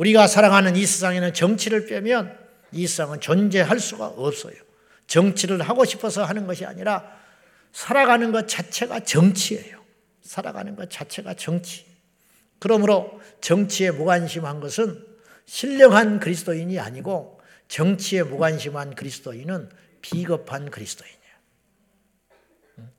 우리가 0.00 0.26
살아가는 0.26 0.76
이 0.76 0.86
세상에는 0.86 1.34
정치를 1.34 1.84
빼면 1.84 2.34
이 2.72 2.86
세상은 2.86 3.20
존재할 3.20 3.78
수가 3.78 4.06
없어요. 4.06 4.54
정치를 5.06 5.60
하고 5.60 5.84
싶어서 5.84 6.24
하는 6.24 6.46
것이 6.46 6.64
아니라 6.64 7.04
살아가는 7.72 8.32
것 8.32 8.48
자체가 8.48 9.00
정치예요. 9.00 9.78
살아가는 10.22 10.74
것 10.74 10.88
자체가 10.90 11.34
정치. 11.34 11.84
그러므로 12.58 13.20
정치에 13.42 13.90
무관심한 13.90 14.60
것은 14.60 15.06
신령한 15.44 16.18
그리스도인이 16.18 16.78
아니고 16.78 17.38
정치에 17.68 18.22
무관심한 18.22 18.94
그리스도인은 18.94 19.68
비겁한 20.00 20.70
그리스도인이에요. 20.70 21.20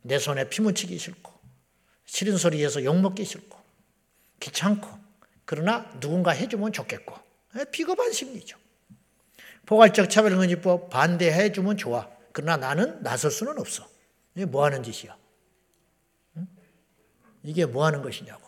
내 0.03 0.19
손에 0.19 0.49
피 0.49 0.61
묻히기 0.61 0.99
싫고 0.99 1.31
싫은 2.05 2.37
소리에서 2.37 2.83
욕먹기 2.83 3.25
싫고 3.25 3.57
귀찮고 4.39 5.00
그러나 5.51 5.85
누군가 5.99 6.31
해주면 6.31 6.71
좋겠고 6.71 7.13
비겁한 7.71 8.13
심리죠. 8.13 8.57
포괄적 9.65 10.09
차별금지법 10.09 10.89
반대해주면 10.89 11.75
좋아. 11.75 12.09
그러나 12.31 12.55
나는 12.55 13.03
나설 13.03 13.31
수는 13.31 13.59
없어. 13.59 13.85
이게 14.33 14.45
뭐 14.45 14.63
하는 14.63 14.81
짓이야? 14.81 15.17
이게 17.43 17.65
뭐 17.65 17.85
하는 17.85 18.01
것이냐고. 18.01 18.41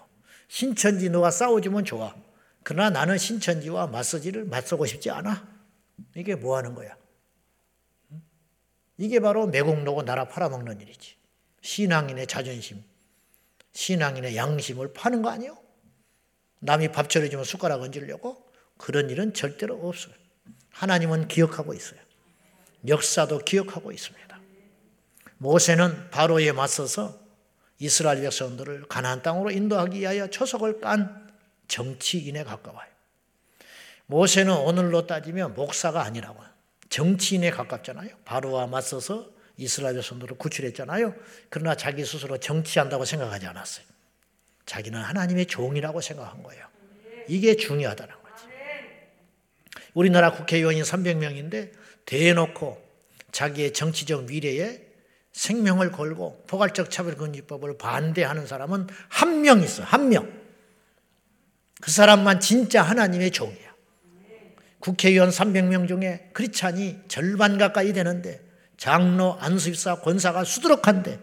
신천지 0.48 1.10
너가 1.10 1.30
싸워주면 1.30 1.84
좋아. 1.84 2.16
그러나 2.64 2.90
나는 2.90 3.18
신천지와 3.18 3.88
맞서지를 3.88 4.46
맞서고 4.46 4.86
싶지 4.86 5.10
않아. 5.12 5.46
이게 6.16 6.36
뭐 6.36 6.56
하는 6.56 6.74
거야? 6.74 6.96
이게 8.96 9.20
바로 9.20 9.46
매국노고 9.48 10.04
나라 10.04 10.30
팔아먹는 10.30 10.80
일이지. 10.80 11.18
신앙인의 11.60 12.28
자존심, 12.28 12.82
신앙인의 13.74 14.38
양심을 14.38 14.94
파는 14.94 15.22
거 15.22 15.32
아니요? 15.32 15.63
남이 16.64 16.92
밥 16.92 17.10
차려주면 17.10 17.44
숟가락 17.46 17.82
얹으려고? 17.82 18.46
그런 18.78 19.10
일은 19.10 19.34
절대로 19.34 19.76
없어요. 19.88 20.14
하나님은 20.72 21.28
기억하고 21.28 21.74
있어요. 21.74 22.00
역사도 22.88 23.40
기억하고 23.40 23.92
있습니다. 23.92 24.40
모세는 25.38 26.10
바로에 26.10 26.52
맞서서 26.52 27.20
이스라엘 27.80 28.22
백성들을 28.22 28.88
가나안 28.88 29.22
땅으로 29.22 29.52
인도하기 29.52 30.00
위하여 30.00 30.30
초석을 30.30 30.80
깐 30.80 31.30
정치인에 31.68 32.44
가까워요. 32.44 32.88
모세는 34.06 34.54
오늘로 34.54 35.06
따지면 35.06 35.56
목사가 35.56 36.04
아니라고요. 36.04 36.48
정치인에 36.90 37.52
가깝잖아요. 37.52 38.10
바로와 38.24 38.68
맞서서 38.68 39.32
이스라엘 39.58 39.96
백성들을 39.96 40.38
구출했잖아요. 40.38 41.14
그러나 41.50 41.76
자기 41.76 42.06
스스로 42.06 42.38
정치한다고 42.38 43.06
생각하지 43.06 43.48
않았어요. 43.48 43.93
자기는 44.66 45.00
하나님의 45.00 45.46
종이라고 45.48 46.02
생각한 46.02 46.44
거예요. 46.44 46.66
이게 47.28 47.56
중요하다는 47.56 48.14
거지. 48.24 48.46
우리나라 49.94 50.32
국회의원이 50.32 50.82
300명인데 50.82 51.72
대놓고 52.06 52.82
자기의 53.32 53.74
정치적 53.74 54.26
미래에 54.26 54.82
생명을 55.32 55.92
걸고 55.92 56.44
포괄적 56.48 56.92
차별금지법을 56.92 57.78
반대하는 57.78 58.46
사람은 58.46 58.88
한 59.10 59.42
명 59.42 59.62
있어, 59.62 59.84
한 59.84 60.10
명. 60.10 60.32
그 61.82 61.92
사람만 61.92 62.40
진짜 62.40 62.82
하나님의 62.82 63.32
종이야. 63.32 63.74
국회의원 64.80 65.30
300명 65.30 65.88
중에 65.88 66.30
크리찬이 66.34 67.00
절반 67.08 67.58
가까이 67.58 67.92
되는데 67.94 68.42
장로, 68.78 69.38
안수입사, 69.40 69.96
권사가 70.02 70.44
수두룩한데 70.44 71.20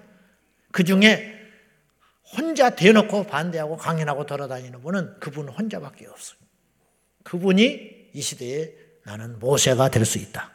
그 0.73 0.85
중에 0.85 1.40
혼자 2.37 2.71
대놓고 2.71 3.25
반대하고 3.25 3.77
강연하고 3.77 4.27
돌아다니는 4.27 4.81
분은 4.83 5.21
그분 5.21 5.49
혼자밖에 5.49 6.07
없어요. 6.07 6.39
그분이 7.25 8.11
이 8.13 8.21
시대에 8.21 8.73
나는 9.05 9.39
모세가 9.39 9.91
될 9.91 10.05
수 10.05 10.19
있다. 10.19 10.53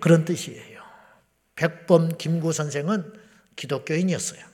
그런 0.00 0.24
뜻이에요. 0.24 0.82
백범 1.54 2.16
김구 2.18 2.52
선생은 2.52 3.12
기독교인이었어요. 3.56 4.44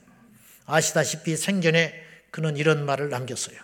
아시다시피 0.66 1.36
생전에 1.36 1.94
그는 2.30 2.56
이런 2.56 2.84
말을 2.84 3.08
남겼어요. 3.08 3.58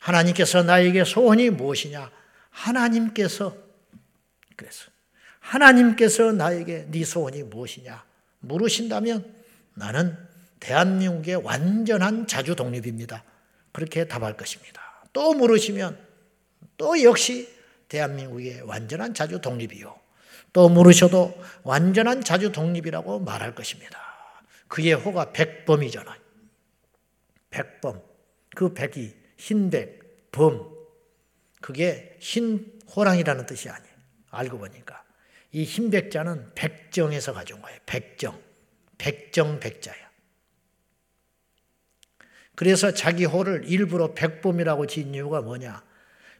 하나님께서 0.00 0.62
나에게 0.62 1.04
소원이 1.04 1.50
무엇이냐? 1.50 2.10
하나님께서 2.50 3.56
그래서 4.56 4.90
하나님께서 5.40 6.32
나에게 6.32 6.88
네 6.90 7.04
소원이 7.04 7.44
무엇이냐? 7.44 8.04
물으신다면 8.40 9.34
나는 9.74 10.18
대한민국의 10.64 11.36
완전한 11.36 12.26
자주 12.26 12.56
독립입니다. 12.56 13.22
그렇게 13.70 14.08
답할 14.08 14.34
것입니다. 14.36 14.80
또 15.12 15.34
물으시면 15.34 15.98
또 16.78 17.02
역시 17.02 17.54
대한민국의 17.88 18.62
완전한 18.62 19.12
자주 19.12 19.42
독립이요. 19.42 19.94
또 20.54 20.70
물으셔도 20.70 21.38
완전한 21.64 22.24
자주 22.24 22.50
독립이라고 22.50 23.20
말할 23.20 23.54
것입니다. 23.54 23.98
그의 24.68 24.94
호가 24.94 25.32
백범이잖아요. 25.32 26.18
백범. 27.50 28.00
그 28.56 28.72
백이 28.72 29.14
흰백, 29.36 30.30
범. 30.32 30.72
그게 31.60 32.16
흰 32.20 32.80
호랑이라는 32.96 33.44
뜻이 33.44 33.68
아니에요. 33.68 33.94
알고 34.30 34.58
보니까. 34.58 35.02
이 35.52 35.64
흰백자는 35.64 36.54
백정에서 36.54 37.34
가져온 37.34 37.60
거예요. 37.60 37.78
백정. 37.84 38.40
백정 38.96 39.60
백자야. 39.60 40.03
그래서 42.54 42.92
자기 42.92 43.24
호를 43.24 43.64
일부러 43.66 44.14
백범이라고 44.14 44.86
지은 44.86 45.14
이유가 45.14 45.40
뭐냐? 45.40 45.82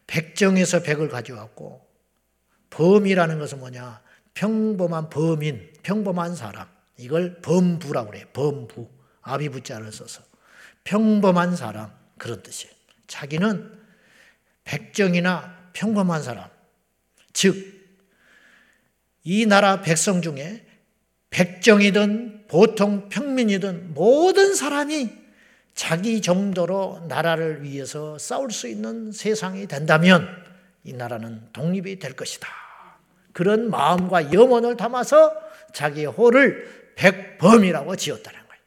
백정에서 0.06 0.82
백을 0.82 1.08
가져왔고 1.08 1.84
범이라는 2.70 3.38
것은 3.38 3.58
뭐냐? 3.60 4.02
평범한 4.34 5.10
범인, 5.10 5.72
평범한 5.82 6.34
사람. 6.34 6.68
이걸 6.96 7.40
범부라고 7.40 8.10
그래요. 8.10 8.26
범부. 8.32 8.88
아비부자를 9.22 9.92
써서. 9.92 10.22
평범한 10.84 11.56
사람. 11.56 11.92
그런 12.18 12.42
뜻이에요. 12.42 12.72
자기는 13.06 13.72
백정이나 14.64 15.70
평범한 15.72 16.22
사람. 16.22 16.48
즉, 17.32 17.56
이 19.24 19.46
나라 19.46 19.80
백성 19.80 20.22
중에 20.22 20.66
백정이든 21.30 22.46
보통 22.48 23.08
평민이든 23.08 23.94
모든 23.94 24.54
사람이 24.54 25.23
자기 25.74 26.22
정도로 26.22 27.04
나라를 27.08 27.62
위해서 27.62 28.16
싸울 28.18 28.50
수 28.50 28.68
있는 28.68 29.10
세상이 29.12 29.66
된다면 29.66 30.28
이 30.84 30.92
나라는 30.92 31.48
독립이 31.52 31.98
될 31.98 32.14
것이다. 32.14 32.48
그런 33.32 33.70
마음과 33.70 34.32
염원을 34.32 34.76
담아서 34.76 35.34
자기의 35.72 36.06
호를 36.06 36.92
백범이라고 36.94 37.96
지었다는 37.96 38.38
거예요. 38.38 38.62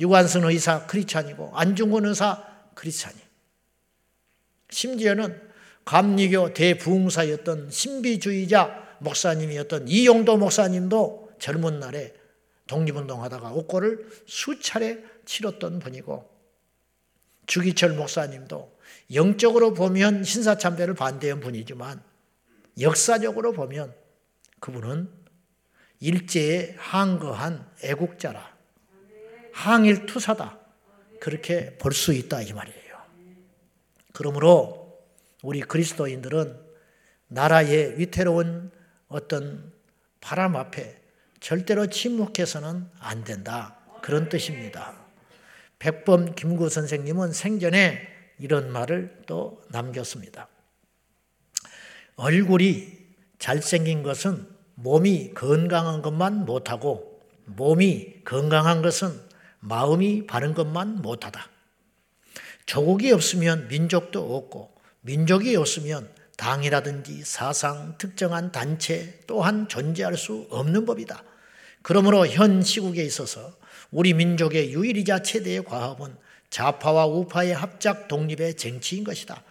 유관순 0.00 0.44
의사 0.44 0.86
크리스찬이고 0.86 1.52
안중근 1.54 2.06
의사 2.06 2.44
크리스찬이. 2.74 3.16
심지어는 4.70 5.40
감리교 5.84 6.52
대부흥사였던 6.54 7.70
신비주의자 7.70 8.96
목사님이었던 8.98 9.86
이용도 9.88 10.36
목사님도 10.36 11.32
젊은 11.38 11.78
날에 11.78 12.14
독립운동하다가 12.66 13.52
옥고를 13.52 14.06
수차례 14.26 14.98
치렀던 15.24 15.78
분이고 15.78 16.37
주기철 17.48 17.94
목사님도 17.94 18.78
영적으로 19.14 19.74
보면 19.74 20.22
신사참배를 20.22 20.94
반대한 20.94 21.40
분이지만 21.40 22.00
역사적으로 22.80 23.52
보면 23.52 23.92
그분은 24.60 25.10
일제에 25.98 26.76
항거한 26.78 27.68
애국자라 27.82 28.56
항일투사다 29.52 30.60
그렇게 31.20 31.76
볼 31.78 31.92
수 31.92 32.12
있다 32.12 32.42
이 32.42 32.52
말이에요. 32.52 32.96
그러므로 34.12 35.00
우리 35.42 35.60
그리스도인들은 35.60 36.56
나라의 37.28 37.98
위태로운 37.98 38.70
어떤 39.08 39.72
바람 40.20 40.54
앞에 40.54 41.00
절대로 41.40 41.86
침묵해서는 41.86 42.88
안 42.98 43.24
된다. 43.24 43.76
그런 44.02 44.28
뜻입니다. 44.28 45.07
백범 45.78 46.34
김구 46.34 46.68
선생님은 46.68 47.32
생전에 47.32 48.06
이런 48.38 48.70
말을 48.72 49.22
또 49.26 49.62
남겼습니다. 49.70 50.48
얼굴이 52.16 52.98
잘생긴 53.38 54.02
것은 54.02 54.48
몸이 54.74 55.34
건강한 55.34 56.02
것만 56.02 56.44
못하고 56.44 57.20
몸이 57.44 58.24
건강한 58.24 58.82
것은 58.82 59.28
마음이 59.60 60.26
바른 60.26 60.54
것만 60.54 61.02
못하다. 61.02 61.48
조국이 62.66 63.12
없으면 63.12 63.68
민족도 63.68 64.36
없고 64.36 64.74
민족이 65.00 65.56
없으면 65.56 66.10
당이라든지 66.36 67.22
사상, 67.24 67.96
특정한 67.98 68.52
단체 68.52 69.20
또한 69.26 69.68
존재할 69.68 70.16
수 70.16 70.46
없는 70.50 70.86
법이다. 70.86 71.22
그러므로 71.82 72.26
현 72.26 72.62
시국에 72.62 73.02
있어서 73.02 73.56
우리 73.90 74.12
민족의 74.14 74.72
유일이자 74.72 75.22
최대의 75.22 75.64
과업은 75.64 76.16
좌파와 76.50 77.06
우파의 77.06 77.54
합작 77.54 78.08
독립의 78.08 78.54
쟁취인 78.54 79.04
것이다. 79.04 79.42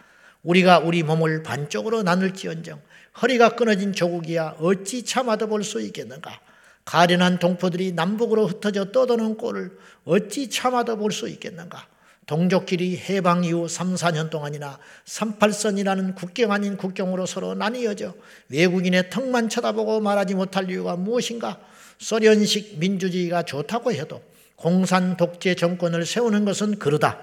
우리가 0.42 0.78
우리 0.78 1.02
몸을 1.02 1.42
반쪽으로 1.42 2.02
나눌지언정 2.02 2.80
허리가 3.20 3.56
끊어진 3.56 3.92
조국이야 3.92 4.56
어찌 4.60 5.04
참아도 5.04 5.48
볼 5.48 5.62
수 5.64 5.80
있겠는가? 5.80 6.40
가련한 6.84 7.38
동포들이 7.38 7.92
남북으로 7.92 8.46
흩어져 8.46 8.86
떠도는 8.92 9.36
꼴을 9.36 9.76
어찌 10.04 10.48
참아도 10.48 10.96
볼 10.96 11.10
수 11.12 11.28
있겠는가? 11.28 11.86
동족끼리 12.28 12.98
해방 13.08 13.42
이후 13.42 13.66
3, 13.66 13.94
4년 13.94 14.28
동안이나 14.28 14.78
38선이라는 15.06 16.14
국경 16.14 16.52
아닌 16.52 16.76
국경으로 16.76 17.24
서로 17.24 17.54
나뉘어져 17.54 18.14
외국인의 18.50 19.08
턱만 19.08 19.48
쳐다보고 19.48 20.00
말하지 20.00 20.34
못할 20.34 20.70
이유가 20.70 20.94
무엇인가? 20.94 21.58
소련식 21.96 22.78
민주주의가 22.78 23.44
좋다고 23.44 23.92
해도 23.92 24.22
공산 24.56 25.16
독재 25.16 25.54
정권을 25.54 26.04
세우는 26.04 26.44
것은 26.44 26.78
그러다. 26.78 27.18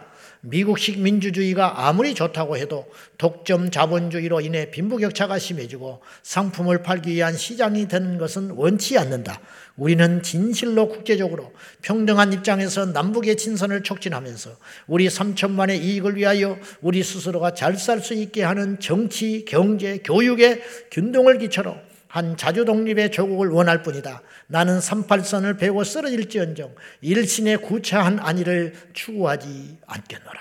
미국식 0.45 0.99
민주주의가 0.99 1.87
아무리 1.87 2.13
좋다고 2.13 2.57
해도 2.57 2.85
독점 3.17 3.71
자본주의로 3.71 4.41
인해 4.41 4.69
빈부격차가 4.71 5.39
심해지고 5.39 6.01
상품을 6.23 6.83
팔기 6.83 7.11
위한 7.11 7.35
시장이 7.35 7.87
되는 7.87 8.17
것은 8.17 8.51
원치 8.51 8.97
않는다. 8.97 9.39
우리는 9.75 10.21
진실로 10.21 10.87
국제적으로 10.87 11.51
평등한 11.81 12.31
입장에서 12.31 12.85
남북의 12.85 13.35
친선을 13.37 13.83
촉진하면서 13.83 14.51
우리 14.87 15.07
3천만의 15.07 15.81
이익을 15.81 16.15
위하여 16.15 16.57
우리 16.81 17.03
스스로가 17.03 17.53
잘 17.53 17.75
살 17.75 17.99
수 18.01 18.13
있게 18.13 18.43
하는 18.43 18.79
정치, 18.79 19.45
경제, 19.45 19.97
교육의 19.97 20.61
균등을 20.91 21.39
기초로 21.39 21.75
한 22.15 22.37
자주 22.37 22.63
독립의 22.63 23.11
조국을 23.11 23.49
원할 23.49 23.83
뿐이다. 23.83 24.21
나는 24.47 24.79
38선을 24.79 25.59
베고 25.59 25.83
쓰러질지언정 25.83 26.73
일신의 27.01 27.57
구차한 27.57 28.19
안위를 28.19 28.73
추구하지 28.93 29.79
않겠노라. 29.85 30.39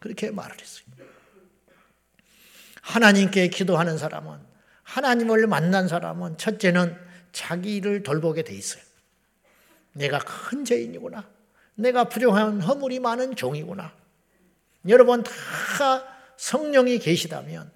그렇게 0.00 0.32
말을 0.32 0.60
했어요. 0.60 0.84
하나님께 2.82 3.46
기도하는 3.50 3.98
사람은 3.98 4.36
하나님을 4.82 5.46
만난 5.46 5.86
사람은 5.86 6.38
첫째는 6.38 6.96
자기를 7.30 8.02
돌보게 8.02 8.42
돼 8.42 8.54
있어요. 8.54 8.82
내가 9.92 10.18
큰 10.18 10.64
죄인이구나. 10.64 11.24
내가 11.76 12.08
부족한 12.08 12.60
허물이 12.62 12.98
많은 12.98 13.36
종이구나. 13.36 13.92
여러분 14.88 15.22
다 15.22 15.32
성령이 16.36 16.98
계시다면 16.98 17.75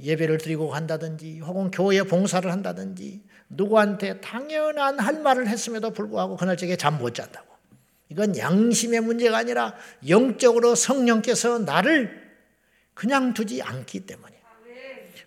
예배를 0.00 0.38
드리고 0.38 0.68
간다든지 0.68 1.40
혹은 1.40 1.70
교회 1.70 2.02
봉사를 2.02 2.50
한다든지 2.50 3.22
누구한테 3.48 4.20
당연한 4.20 4.98
할 4.98 5.20
말을 5.20 5.48
했음에도 5.48 5.90
불구하고 5.90 6.36
그날 6.36 6.56
저게 6.56 6.76
잠 6.76 6.98
못 6.98 7.14
잔다고. 7.14 7.46
이건 8.08 8.36
양심의 8.36 9.00
문제가 9.00 9.38
아니라 9.38 9.74
영적으로 10.08 10.74
성령께서 10.74 11.58
나를 11.58 12.24
그냥 12.94 13.34
두지 13.34 13.62
않기 13.62 14.06
때문에 14.06 14.36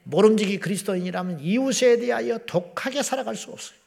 모름지기 0.04 0.60
그리스도인이라면 0.60 1.40
이웃에 1.42 1.98
대하여 2.00 2.40
독하게 2.46 3.04
살아갈 3.04 3.36
수 3.36 3.52
없어요. 3.52 3.78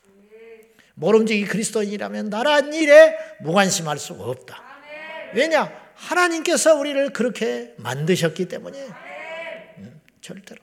모름지기 0.95 1.47
그리스도인이라면 1.47 2.29
나란 2.29 2.73
일에 2.75 3.17
무관심할 3.41 3.99
수 3.99 4.13
없다. 4.13 4.63
왜냐? 5.35 5.73
하나님께서 5.95 6.75
우리를 6.77 7.11
그렇게 7.11 7.75
만드셨기 7.79 8.47
때문에 8.47 8.79
음, 9.79 10.01
절대로. 10.21 10.61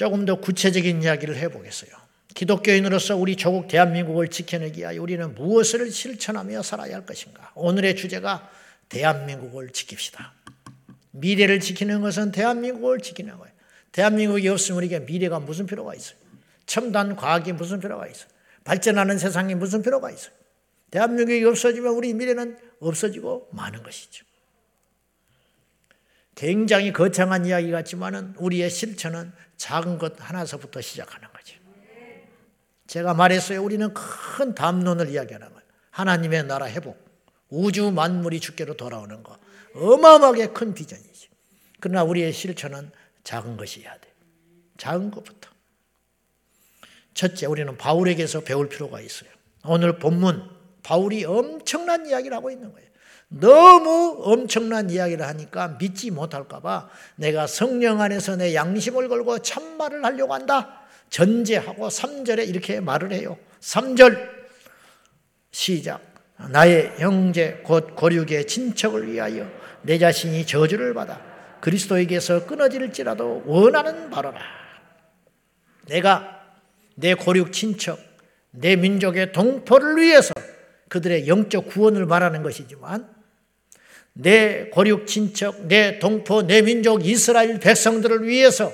조금 0.00 0.24
더 0.24 0.36
구체적인 0.36 1.02
이야기를 1.02 1.36
해보겠어요. 1.36 1.90
기독교인으로서 2.34 3.18
우리 3.18 3.36
조국 3.36 3.68
대한민국을 3.68 4.28
지켜내기 4.28 4.80
위하여 4.80 5.02
우리는 5.02 5.34
무엇을 5.34 5.90
실천하며 5.90 6.62
살아야 6.62 6.94
할 6.94 7.04
것인가? 7.04 7.52
오늘의 7.54 7.96
주제가 7.96 8.50
대한민국을 8.88 9.68
지킵시다. 9.68 10.30
미래를 11.10 11.60
지키는 11.60 12.00
것은 12.00 12.32
대한민국을 12.32 13.00
지키는 13.00 13.36
거예요. 13.36 13.52
대한민국이 13.92 14.48
없으면 14.48 14.78
우리에게 14.78 15.00
미래가 15.00 15.38
무슨 15.38 15.66
필요가 15.66 15.94
있어요? 15.94 16.16
첨단 16.64 17.14
과학이 17.14 17.52
무슨 17.52 17.78
필요가 17.78 18.06
있어요? 18.06 18.30
발전하는 18.64 19.18
세상이 19.18 19.54
무슨 19.54 19.82
필요가 19.82 20.10
있어요? 20.10 20.32
대한민국이 20.90 21.44
없어지면 21.44 21.92
우리 21.92 22.14
미래는 22.14 22.56
없어지고 22.80 23.50
마는 23.52 23.82
것이죠. 23.82 24.24
굉장히 26.40 26.90
거창한 26.90 27.44
이야기 27.44 27.70
같지만은 27.70 28.32
우리의 28.38 28.70
실천은 28.70 29.30
작은 29.58 29.98
것 29.98 30.14
하나서부터 30.16 30.80
시작하는 30.80 31.28
거죠. 31.34 31.58
제가 32.86 33.12
말했어요. 33.12 33.62
우리는 33.62 33.92
큰 33.92 34.54
담론을 34.54 35.10
이야기하는 35.10 35.48
거예요. 35.48 35.60
하나님의 35.90 36.44
나라 36.44 36.64
회복, 36.64 36.96
우주 37.50 37.90
만물이 37.90 38.40
주께로 38.40 38.78
돌아오는 38.78 39.22
거. 39.22 39.36
어마어마하게 39.74 40.46
큰 40.46 40.72
비전이죠. 40.72 41.28
그러나 41.78 42.04
우리의 42.04 42.32
실천은 42.32 42.90
작은 43.22 43.58
것이어야 43.58 43.92
돼. 43.98 44.10
작은 44.78 45.10
것부터. 45.10 45.50
첫째, 47.12 47.44
우리는 47.44 47.76
바울에게서 47.76 48.40
배울 48.40 48.70
필요가 48.70 49.02
있어요. 49.02 49.28
오늘 49.66 49.98
본문, 49.98 50.48
바울이 50.82 51.26
엄청난 51.26 52.06
이야기를 52.06 52.34
하고 52.34 52.50
있는 52.50 52.72
거예요. 52.72 52.89
너무 53.30 54.20
엄청난 54.24 54.90
이야기를 54.90 55.24
하니까 55.24 55.76
믿지 55.78 56.10
못할까봐 56.10 56.88
내가 57.14 57.46
성령 57.46 58.00
안에서 58.00 58.36
내 58.36 58.54
양심을 58.54 59.08
걸고 59.08 59.38
참말을 59.38 60.04
하려고 60.04 60.34
한다. 60.34 60.80
전제하고 61.10 61.88
3절에 61.88 62.48
이렇게 62.48 62.80
말을 62.80 63.12
해요. 63.12 63.38
3절 63.60 64.28
시작. 65.52 66.00
나의 66.50 66.94
형제 66.98 67.60
곧 67.64 67.94
고륙의 67.94 68.46
친척을 68.46 69.12
위하여 69.12 69.48
내 69.82 69.98
자신이 69.98 70.46
저주를 70.46 70.94
받아 70.94 71.20
그리스도에게서 71.60 72.46
끊어질지라도 72.46 73.44
원하는 73.46 74.10
바로라. 74.10 74.40
내가 75.86 76.40
내 76.96 77.14
고륙 77.14 77.52
친척, 77.52 77.98
내 78.50 78.74
민족의 78.74 79.32
동포를 79.32 79.98
위해서 79.98 80.34
그들의 80.88 81.28
영적 81.28 81.68
구원을 81.68 82.06
말하는 82.06 82.42
것이지만 82.42 83.19
내 84.22 84.68
고륙 84.70 85.06
친척, 85.06 85.66
내 85.66 85.98
동포, 85.98 86.42
내 86.42 86.62
민족 86.62 87.06
이스라엘 87.06 87.58
백성들을 87.58 88.26
위해서 88.26 88.72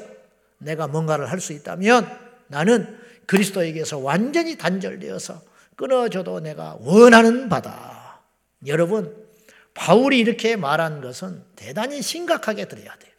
내가 0.58 0.86
뭔가를 0.86 1.30
할 1.30 1.40
수 1.40 1.52
있다면 1.52 2.08
나는 2.48 2.98
그리스도에게서 3.26 3.98
완전히 3.98 4.56
단절되어서 4.56 5.42
끊어져도 5.76 6.40
내가 6.40 6.76
원하는 6.80 7.48
바다. 7.48 8.20
여러분, 8.66 9.14
바울이 9.74 10.18
이렇게 10.18 10.56
말한 10.56 11.00
것은 11.00 11.42
대단히 11.54 12.00
심각하게 12.02 12.66
들어야 12.66 12.94
돼요. 12.96 13.12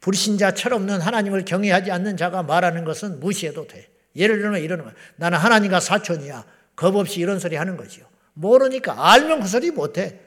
불신자 0.00 0.52
철없는 0.54 1.00
하나님을 1.00 1.44
경외하지 1.44 1.90
않는 1.90 2.16
자가 2.16 2.42
말하는 2.42 2.84
것은 2.84 3.20
무시해도 3.20 3.66
돼. 3.66 3.88
예를 4.16 4.40
들면 4.40 4.60
이러는 4.60 4.84
거야. 4.84 4.94
나는 5.16 5.38
하나님과 5.38 5.80
사촌이야. 5.80 6.44
겁 6.76 6.96
없이 6.96 7.20
이런 7.20 7.38
소리 7.38 7.56
하는 7.56 7.76
거지요. 7.76 8.04
모르니까 8.34 9.12
알면 9.12 9.40
그 9.40 9.48
소리 9.48 9.70
못 9.70 9.98
해. 9.98 10.18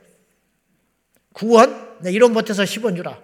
구원? 1.35 1.97
내 1.99 2.11
이론 2.11 2.33
못해서 2.33 2.63
10원 2.63 2.95
주라. 2.95 3.19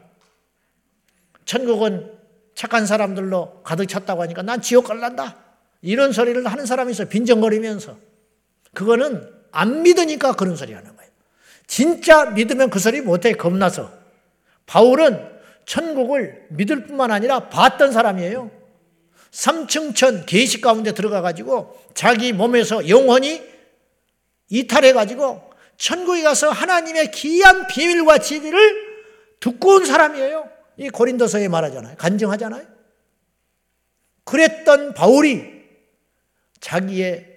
천국은 1.46 2.12
착한 2.54 2.86
사람들로 2.86 3.64
가득 3.64 3.88
찼다고 3.88 4.22
하니까 4.22 4.42
난 4.42 4.62
지옥 4.62 4.88
갈란다. 4.88 5.38
이런 5.82 6.12
소리를 6.12 6.46
하는 6.46 6.66
사람이 6.66 6.92
있어. 6.92 7.06
빈정거리면서. 7.06 7.98
그거는 8.74 9.28
안 9.52 9.82
믿으니까 9.82 10.34
그런 10.34 10.56
소리 10.56 10.74
하는 10.74 10.96
거예요. 10.96 11.10
진짜 11.68 12.26
믿으면 12.26 12.70
그 12.70 12.80
소리 12.80 13.02
못해. 13.02 13.32
겁나서. 13.32 13.92
바울은 14.66 15.30
천국을 15.66 16.48
믿을 16.50 16.86
뿐만 16.88 17.12
아니라 17.12 17.48
봤던 17.50 17.94
사람이에요. 17.94 18.52
삼층천 19.32 20.26
계식 20.26 20.60
가운데 20.60 20.94
들어가 20.94 21.22
가지고 21.22 21.80
자기 21.94 22.34
몸에서 22.34 22.90
영혼이 22.90 23.42
이탈해 24.50 24.92
가지고 24.92 25.51
천국에 25.82 26.22
가서 26.22 26.52
하나님의 26.52 27.10
기이한 27.10 27.66
비밀과 27.66 28.20
진리를 28.20 28.92
듣고 29.40 29.78
온 29.78 29.86
사람이에요. 29.86 30.48
이 30.78 30.90
고린도서에 30.90 31.48
말하잖아요. 31.48 31.96
간증하잖아요. 31.98 32.64
그랬던 34.24 34.94
바울이 34.94 35.44
자기의 36.60 37.36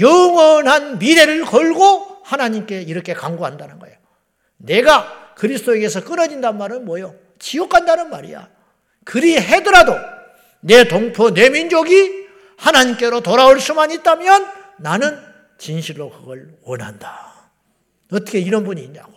영원한 0.00 0.98
미래를 0.98 1.44
걸고 1.44 2.18
하나님께 2.24 2.82
이렇게 2.82 3.14
강구한다는 3.14 3.78
거예요. 3.78 3.96
내가 4.56 5.34
그리스도에게서 5.36 6.02
끊어진단 6.02 6.58
말은 6.58 6.84
뭐요? 6.84 7.14
지옥 7.38 7.68
간다는 7.68 8.10
말이야. 8.10 8.50
그리 9.04 9.38
해더라도 9.38 9.94
내 10.60 10.88
동포, 10.88 11.32
내 11.32 11.48
민족이 11.48 12.26
하나님께로 12.56 13.20
돌아올 13.20 13.60
수만 13.60 13.92
있다면 13.92 14.50
나는 14.78 15.16
진실로 15.58 16.10
그걸 16.10 16.58
원한다. 16.62 17.37
어떻게 18.12 18.38
이런 18.38 18.64
분이 18.64 18.82
있냐고. 18.84 19.12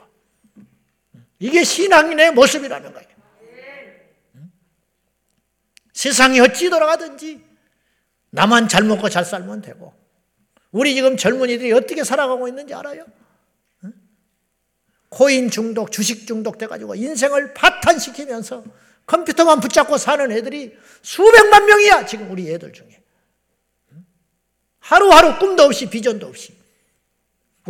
이게 1.40 1.64
신앙인의 1.64 2.34
모습이라는 2.34 2.94
거예요. 2.94 3.08
세상이 5.94 6.40
어찌 6.40 6.70
돌아가든지 6.70 7.44
나만 8.32 8.68
잘 8.68 8.84
먹고 8.84 9.10
잘 9.10 9.26
살면 9.26 9.62
되고 9.62 9.94
우리 10.72 10.96
지금 10.96 11.18
젊은이들이 11.18 11.74
어떻게 11.74 12.04
살아가고 12.04 12.48
있는지 12.48 12.74
알아요? 12.74 13.06
코인 15.10 15.52
중독, 15.52 15.92
주식 15.92 16.26
중독 16.26 16.58
돼가지고 16.58 16.96
인생을 16.96 17.54
파탄시키면서 17.54 18.64
컴퓨터만 19.06 19.60
붙잡고 19.60 19.98
사는 19.98 20.32
애들이 20.32 20.78
수백만 21.02 21.66
명이야, 21.66 22.06
지금 22.06 22.32
우리 22.32 22.50
애들 22.50 22.72
중에. 22.72 23.02
하루하루 24.80 25.38
꿈도 25.38 25.64
없이 25.64 25.90
비전도 25.90 26.28
없이. 26.28 26.61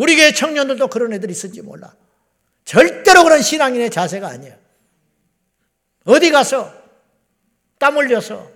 우리 0.01 0.15
교회 0.15 0.33
청년들도 0.33 0.87
그런 0.87 1.13
애들이 1.13 1.31
있을지 1.31 1.61
몰라. 1.61 1.93
절대로 2.65 3.23
그런 3.23 3.39
신앙인의 3.39 3.91
자세가 3.91 4.27
아니야. 4.27 4.55
어디 6.05 6.31
가서 6.31 6.73
땀 7.77 7.97
흘려서 7.97 8.49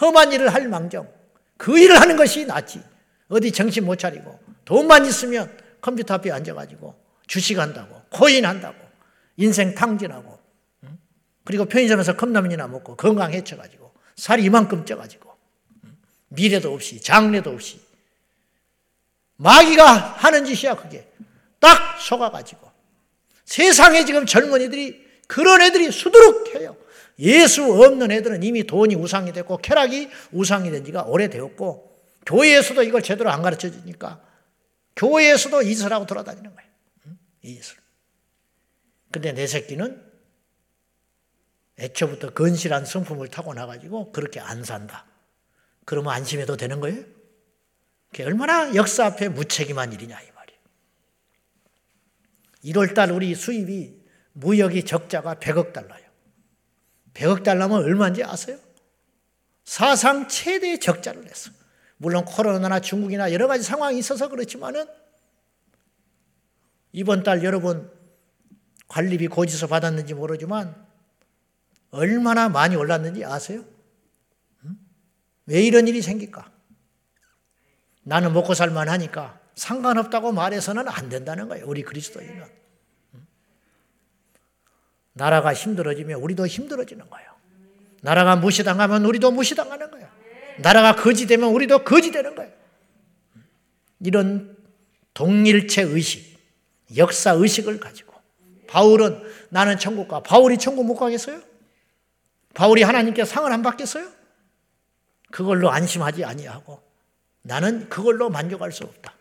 험한 0.00 0.32
일을 0.32 0.54
할 0.54 0.68
망정 0.68 1.12
그 1.56 1.76
일을 1.76 2.00
하는 2.00 2.16
것이 2.16 2.46
낫지. 2.46 2.80
어디 3.26 3.50
정신 3.50 3.84
못 3.84 3.96
차리고 3.96 4.38
돈만 4.64 5.04
있으면 5.06 5.58
컴퓨터 5.80 6.14
앞에 6.14 6.30
앉아가지고 6.30 6.94
주식한다고 7.26 8.02
코인 8.10 8.46
한다고 8.46 8.76
인생 9.38 9.74
탕진하고 9.74 10.38
그리고 11.42 11.64
편의점에서 11.64 12.16
컵라면이나 12.16 12.68
먹고 12.68 12.94
건강 12.94 13.32
해쳐가지고 13.32 13.92
살이 14.14 14.44
이만큼 14.44 14.84
쪄가지고 14.84 15.34
미래도 16.28 16.72
없이 16.72 17.00
장래도 17.00 17.50
없이 17.50 17.80
마귀가 19.42 19.84
하는 19.94 20.44
짓이야 20.44 20.76
그게 20.76 21.08
딱 21.58 22.00
속아가지고 22.00 22.70
세상에 23.44 24.04
지금 24.04 24.24
젊은이들이 24.24 25.02
그런 25.26 25.60
애들이 25.60 25.90
수두룩해요 25.90 26.76
예수 27.18 27.62
없는 27.64 28.10
애들은 28.10 28.42
이미 28.42 28.64
돈이 28.64 28.94
우상이 28.94 29.32
됐고 29.32 29.58
쾌락이 29.58 30.08
우상이 30.32 30.70
된 30.70 30.84
지가 30.84 31.02
오래되었고 31.02 31.92
교회에서도 32.26 32.82
이걸 32.82 33.02
제대로 33.02 33.30
안 33.30 33.42
가르쳐 33.42 33.70
주니까 33.70 34.20
교회에서도 34.96 35.62
이슬하고 35.62 36.06
돌아다니는 36.06 36.54
거예요. 36.54 36.70
이슬. 37.42 37.76
근데 39.10 39.32
내 39.32 39.46
새끼는 39.46 40.02
애초부터 41.78 42.30
건실한 42.30 42.84
성품을 42.84 43.28
타고 43.28 43.54
나가지고 43.54 44.12
그렇게 44.12 44.40
안 44.40 44.64
산다. 44.64 45.06
그러면 45.84 46.12
안심해도 46.14 46.56
되는 46.56 46.80
거예요? 46.80 47.04
그게 48.12 48.24
얼마나 48.24 48.74
역사 48.74 49.06
앞에 49.06 49.30
무책임한 49.30 49.94
일이냐 49.94 50.20
이 50.20 50.30
말이에요. 50.32 50.60
1월 52.64 52.94
달 52.94 53.10
우리 53.10 53.34
수입이 53.34 54.02
무역이 54.34 54.84
적자가 54.84 55.36
100억 55.36 55.72
달러예요. 55.72 56.06
100억 57.14 57.42
달러면 57.42 57.82
얼마인지 57.82 58.22
아세요? 58.22 58.58
사상 59.64 60.28
최대 60.28 60.78
적자를 60.78 61.22
냈어요. 61.22 61.54
물론 61.96 62.26
코로나나 62.26 62.80
중국이나 62.80 63.32
여러 63.32 63.46
가지 63.46 63.64
상황이 63.64 63.98
있어서 63.98 64.28
그렇지만은 64.28 64.84
이번 66.92 67.22
달 67.22 67.42
여러분 67.44 67.90
관리비 68.88 69.28
고지서 69.28 69.68
받았는지 69.68 70.12
모르지만 70.12 70.86
얼마나 71.90 72.50
많이 72.50 72.76
올랐는지 72.76 73.24
아세요? 73.24 73.64
왜 75.46 75.62
이런 75.62 75.88
일이 75.88 76.02
생길까? 76.02 76.51
나는 78.02 78.32
먹고 78.32 78.54
살만 78.54 78.88
하니까 78.88 79.38
상관없다고 79.54 80.32
말해서는 80.32 80.88
안 80.88 81.08
된다는 81.08 81.48
거예요. 81.48 81.66
우리 81.66 81.82
그리스도인은. 81.82 82.44
나라가 85.14 85.52
힘들어지면 85.52 86.20
우리도 86.20 86.46
힘들어지는 86.46 87.08
거예요. 87.10 87.30
나라가 88.00 88.36
무시당하면 88.36 89.04
우리도 89.04 89.30
무시당하는 89.30 89.90
거예요. 89.90 90.08
나라가 90.58 90.96
거지되면 90.96 91.50
우리도 91.50 91.84
거지되는 91.84 92.34
거예요. 92.34 92.52
이런 94.00 94.56
동일체 95.14 95.82
의식, 95.82 96.38
역사 96.96 97.32
의식을 97.32 97.78
가지고 97.78 98.14
바울은 98.66 99.22
나는 99.50 99.78
천국 99.78 100.08
가. 100.08 100.20
바울이 100.20 100.58
천국 100.58 100.84
못 100.84 100.96
가겠어요? 100.96 101.40
바울이 102.54 102.82
하나님께 102.82 103.24
상을 103.24 103.50
안 103.50 103.62
받겠어요? 103.62 104.10
그걸로 105.30 105.70
안심하지 105.70 106.24
아니하고 106.24 106.81
나는 107.42 107.88
그걸로 107.88 108.30
만족할 108.30 108.72
수 108.72 108.84
없다. 108.84 109.14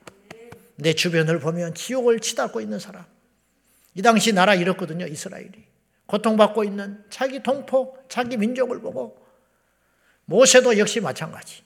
내 0.75 0.93
주변을 0.93 1.39
보면 1.39 1.73
지옥을 1.73 2.19
치닫고 2.19 2.61
있는 2.61 2.79
사람. 2.79 3.05
이 3.93 4.01
당시 4.01 4.31
나라 4.33 4.55
이렇거든요, 4.55 5.05
이스라엘이. 5.05 5.65
고통받고 6.05 6.63
있는 6.63 7.03
자기 7.09 7.41
동포, 7.41 7.97
자기 8.09 8.37
민족을 8.37 8.81
보고 8.81 9.17
모세도 10.25 10.77
역시 10.77 10.99
마찬가지. 10.99 11.63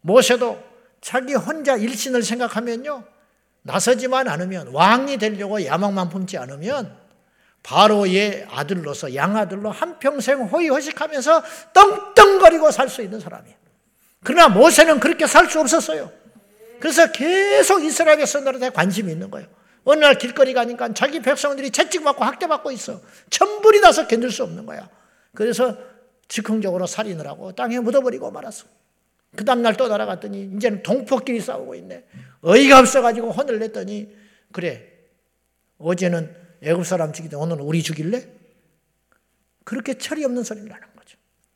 모세도 0.00 0.62
자기 1.00 1.34
혼자 1.34 1.76
일신을 1.76 2.22
생각하면요. 2.22 3.04
나서지만 3.62 4.28
않으면 4.28 4.68
왕이 4.68 5.18
되려고 5.18 5.64
야망만 5.64 6.08
품지 6.08 6.38
않으면 6.38 6.96
바로의 7.62 8.46
아들로서 8.48 9.14
양아들로 9.14 9.70
한평생 9.70 10.42
호의호식하면서 10.44 11.42
떵떵거리고 11.72 12.70
살 12.70 12.88
수 12.88 13.02
있는 13.02 13.18
사람이에요. 13.18 13.56
그러나 14.26 14.48
모세는 14.48 14.98
그렇게 14.98 15.28
살 15.28 15.48
수 15.48 15.60
없었어요. 15.60 16.10
그래서 16.80 17.12
계속 17.12 17.84
이스라엘 17.84 18.18
백성들한테 18.18 18.70
관심이 18.70 19.12
있는 19.12 19.30
거예요. 19.30 19.46
어느 19.84 20.00
날 20.00 20.18
길거리 20.18 20.52
가니까 20.52 20.92
자기 20.94 21.20
백성들이 21.20 21.70
채찍받고 21.70 22.24
학대받고 22.24 22.72
있어. 22.72 23.00
천불이 23.30 23.80
나서 23.80 24.08
견딜 24.08 24.32
수 24.32 24.42
없는 24.42 24.66
거야. 24.66 24.90
그래서 25.32 25.78
즉흥적으로 26.26 26.86
살인을 26.88 27.24
하고 27.24 27.52
땅에 27.52 27.78
묻어버리고 27.78 28.32
말았어. 28.32 28.66
그 29.36 29.44
다음날 29.44 29.76
또 29.76 29.86
날아갔더니 29.86 30.54
이제는 30.56 30.82
동포끼리 30.82 31.40
싸우고 31.40 31.76
있네. 31.76 32.04
어이가 32.42 32.80
없어가지고 32.80 33.30
혼을 33.30 33.60
냈더니 33.60 34.10
그래 34.50 34.88
어제는 35.78 36.34
애굽 36.62 36.84
사람 36.84 37.12
죽이데 37.12 37.36
오늘은 37.36 37.62
우리 37.62 37.80
죽일래? 37.80 38.26
그렇게 39.62 39.94
철이 39.94 40.24
없는 40.24 40.42
소리를 40.42 40.68
하는 40.72 40.88
거죠. 40.95 40.95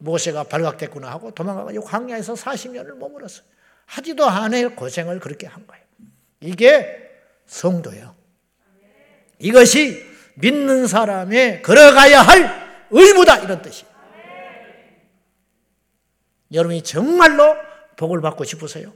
모세가 0.01 0.45
발각됐구나 0.45 1.11
하고 1.11 1.31
도망가가지고 1.31 1.85
광야에서 1.85 2.35
40년을 2.35 2.97
머물었어요. 2.97 3.45
하지도 3.87 4.27
않을 4.27 4.77
고생을 4.77 5.21
그렇게 5.21 5.47
한 5.47 5.67
거예요. 5.67 5.85
이게 6.41 7.11
성도예요. 7.47 8.15
이것이 9.39 10.05
믿는 10.37 10.87
사람의 10.87 11.63
걸어가야 11.63 12.23
할 12.23 12.87
의무다 12.91 13.39
이런 13.39 13.63
뜻이에요. 13.63 13.91
여러분이 16.53 16.83
정말로 16.83 17.57
복을 17.97 18.21
받고 18.21 18.45
싶으세요? 18.45 18.93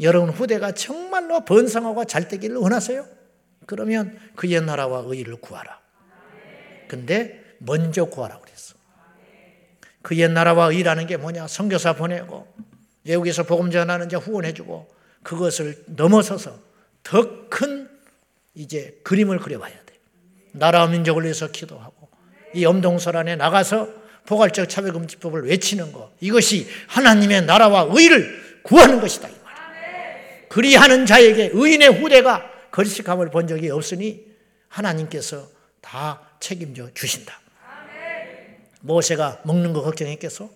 여러분 0.00 0.30
후대가 0.30 0.72
정말로 0.72 1.44
번성하고 1.44 2.04
잘 2.04 2.28
되기를 2.28 2.56
원하세요? 2.56 3.06
그러면 3.66 4.18
그의 4.36 4.62
나라와 4.62 5.02
의를 5.04 5.36
구하라. 5.36 5.80
근데 6.86 7.44
먼저 7.58 8.04
구하라고 8.04 8.42
그랬어. 8.42 8.77
그의 10.08 10.26
나라와 10.30 10.68
의라는 10.72 11.06
게 11.06 11.18
뭐냐? 11.18 11.46
선교사 11.48 11.92
보내고 11.92 12.48
외국에서 13.04 13.42
복음 13.42 13.70
전하는 13.70 14.08
자 14.08 14.16
후원해주고 14.16 14.88
그것을 15.22 15.84
넘어서서 15.84 16.58
더 17.02 17.50
큰 17.50 17.90
이제 18.54 18.98
그림을 19.04 19.38
그려봐야 19.38 19.70
돼. 19.84 19.98
나라와 20.52 20.86
민족을 20.86 21.24
위해서 21.24 21.50
기도하고 21.50 22.08
이 22.54 22.64
엄동설 22.64 23.18
안에 23.18 23.36
나가서 23.36 23.88
포괄적 24.24 24.70
차별금지법을 24.70 25.44
외치는 25.44 25.92
것 25.92 26.10
이것이 26.20 26.66
하나님의 26.86 27.44
나라와 27.44 27.86
의를 27.90 28.62
구하는 28.62 29.02
것이다 29.02 29.28
이 29.28 29.32
말이야. 29.44 30.48
그리하는 30.48 31.04
자에게 31.04 31.50
의인의 31.52 32.00
후대가 32.00 32.50
거리식함을 32.70 33.30
본 33.30 33.46
적이 33.46 33.68
없으니 33.70 34.24
하나님께서 34.68 35.48
다 35.82 36.22
책임져 36.40 36.88
주신다. 36.94 37.38
모세가 38.80 39.42
먹는 39.44 39.72
거 39.72 39.82
걱정했겠어? 39.82 40.50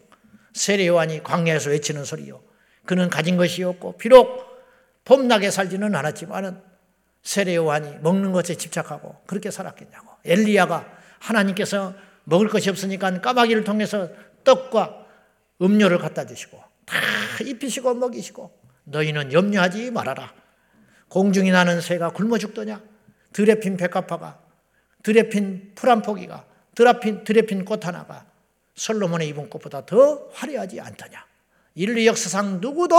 세례 0.53 0.87
요한이 0.87 1.23
광야에서 1.23 1.71
외치는 1.71 2.05
소리요. 2.05 2.41
그는 2.85 3.09
가진 3.09 3.37
것이 3.37 3.63
없고 3.63 3.97
비록 3.97 4.47
봄나게 5.05 5.51
살지는 5.51 5.95
않았지만은 5.95 6.61
세례 7.23 7.57
요한이 7.57 7.99
먹는 8.03 8.33
것에 8.33 8.55
집착하고 8.57 9.17
그렇게 9.27 9.51
살았겠냐고. 9.51 10.09
엘리야가 10.25 10.87
하나님께서 11.21 11.95
먹을 12.25 12.49
것이 12.49 12.71
없으니까 12.71 13.21
까마귀를 13.21 13.65
통해서 13.65 14.09
떡과 14.45 15.07
음료를 15.61 15.99
갖다 15.99 16.27
주시고 16.27 16.63
다 16.85 16.97
입히시고 17.45 17.95
먹이시고 17.95 18.59
너희는 18.85 19.33
염려하지 19.33 19.91
말아라. 19.91 20.33
공중이 21.09 21.51
나는 21.51 21.81
새가 21.81 22.11
굶어 22.11 22.39
죽더냐? 22.39 22.83
들에 23.33 23.61
핀 23.61 23.77
백합화가 23.77 24.41
들에 25.03 25.29
핀 25.29 25.73
풀 25.75 25.91
한 25.91 26.03
포기가 26.03 26.45
드라핀, 26.75 27.25
들에 27.25 27.43
핀꽃 27.43 27.87
하나가 27.87 28.27
솔로몬의 28.75 29.29
입은 29.29 29.51
꽃보다 29.51 29.85
더 29.87 30.29
화려하지 30.33 30.81
않더냐. 30.81 31.27
인류 31.75 32.07
역사상 32.07 32.61
누구도 32.61 32.97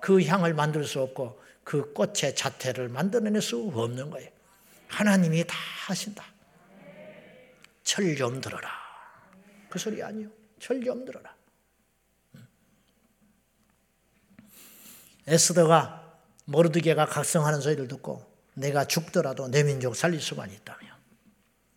그 0.00 0.22
향을 0.24 0.54
만들 0.54 0.84
수 0.84 1.00
없고 1.00 1.40
그 1.64 1.92
꽃의 1.92 2.34
자태를 2.34 2.88
만들어낼 2.88 3.40
수 3.40 3.70
없는 3.74 4.10
거예요. 4.10 4.30
하나님이 4.88 5.44
다 5.46 5.56
하신다. 5.86 6.24
철 7.84 8.14
좀 8.16 8.40
들어라. 8.40 8.70
그 9.68 9.78
소리 9.78 10.02
아니요. 10.02 10.28
철 10.60 10.82
좀 10.82 11.04
들어라. 11.04 11.34
에스더가 15.26 16.18
모르드게가 16.46 17.06
각성하는 17.06 17.60
소리를 17.60 17.86
듣고 17.88 18.24
내가 18.54 18.84
죽더라도 18.84 19.48
내 19.48 19.62
민족 19.62 19.94
살릴 19.94 20.20
수만 20.20 20.50
있다며 20.50 20.81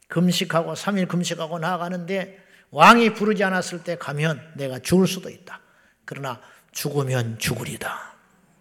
금식하고 0.08 0.74
3일 0.74 1.08
금식하고 1.08 1.60
나아가는데 1.60 2.44
왕이 2.72 3.14
부르지 3.14 3.44
않았을 3.44 3.84
때 3.84 3.98
가면 3.98 4.54
내가 4.56 4.80
죽을 4.80 5.08
수도 5.08 5.30
있다. 5.30 5.62
그러나 6.06 6.42
죽으면 6.72 7.40
죽으리다. 7.40 8.16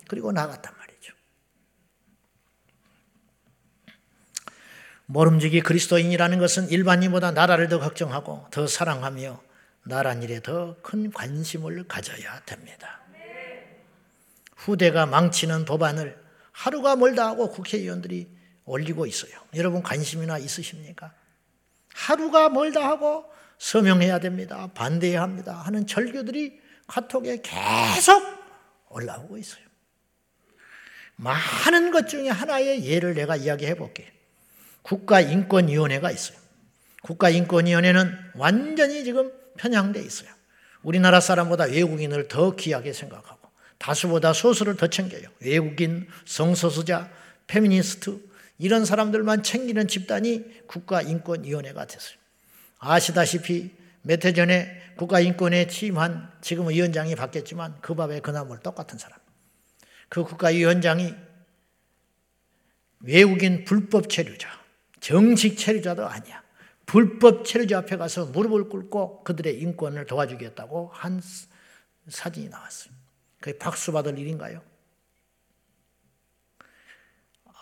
그리고 0.08 0.32
나갔단 0.32 0.72
말이죠. 0.78 1.12
모름지기 5.06 5.60
그리스도인이라는 5.60 6.38
것은 6.38 6.68
일반인보다 6.70 7.32
나라를 7.32 7.68
더 7.68 7.78
걱정하고 7.78 8.46
더 8.50 8.66
사랑하며 8.66 9.42
나란 9.86 10.22
일에 10.22 10.40
더 10.40 10.76
큰 10.82 11.12
관심을 11.12 11.86
가져야 11.88 12.40
됩니다. 12.44 13.00
후대가 14.56 15.04
망치는 15.04 15.66
법안을 15.66 16.22
하루가 16.52 16.96
멀다 16.96 17.26
하고 17.26 17.50
국회의원들이 17.50 18.28
올리고 18.64 19.04
있어요. 19.06 19.32
여러분 19.54 19.82
관심이나 19.82 20.38
있으십니까? 20.38 21.12
하루가 21.94 22.48
멀다 22.48 22.86
하고 22.86 23.24
서명해야 23.58 24.18
됩니다. 24.18 24.68
반대해야 24.74 25.22
합니다. 25.22 25.54
하는 25.54 25.86
절교들이 25.86 26.60
카톡에 26.86 27.40
계속 27.42 28.22
올라오고 28.90 29.38
있어요. 29.38 29.64
많은 31.16 31.92
것 31.92 32.08
중에 32.08 32.28
하나의 32.28 32.84
예를 32.84 33.14
내가 33.14 33.36
이야기해 33.36 33.76
볼게요. 33.76 34.08
국가인권위원회가 34.82 36.10
있어요. 36.10 36.36
국가인권위원회는 37.02 38.32
완전히 38.34 39.04
지금 39.04 39.32
편향돼 39.56 40.00
있어요. 40.02 40.28
우리나라 40.82 41.20
사람보다 41.20 41.64
외국인을 41.64 42.28
더 42.28 42.56
귀하게 42.56 42.92
생각하고 42.92 43.48
다수보다 43.78 44.32
소수를 44.32 44.76
더 44.76 44.88
챙겨요. 44.88 45.28
외국인, 45.40 46.08
성소수자, 46.24 47.10
페미니스트 47.46 48.20
이런 48.58 48.84
사람들만 48.84 49.42
챙기는 49.42 49.88
집단이 49.88 50.66
국가인권위원회가 50.66 51.86
됐어요. 51.86 52.18
아시다시피 52.78 53.74
몇 54.02 54.24
해 54.24 54.32
전에 54.32 54.82
국가인권에 54.96 55.66
취임한 55.66 56.30
지금 56.40 56.68
위원장이 56.68 57.14
바뀌었지만 57.16 57.80
그 57.80 57.94
밥에 57.94 58.20
그 58.20 58.30
나물 58.30 58.60
똑같은 58.60 58.98
사람. 58.98 59.18
그 60.08 60.22
국가위원장이 60.22 61.14
외국인 63.00 63.64
불법 63.64 64.08
체류자, 64.08 64.48
정식 65.00 65.56
체류자도 65.58 66.06
아니야. 66.06 66.42
불법 66.86 67.44
체류자 67.44 67.78
앞에 67.78 67.96
가서 67.96 68.26
무릎을 68.26 68.68
꿇고 68.68 69.24
그들의 69.24 69.58
인권을 69.60 70.06
도와주겠다고 70.06 70.90
한 70.92 71.20
사진이 72.08 72.50
나왔어요. 72.50 72.92
그게 73.40 73.58
박수 73.58 73.90
받을 73.92 74.18
일인가요? 74.18 74.62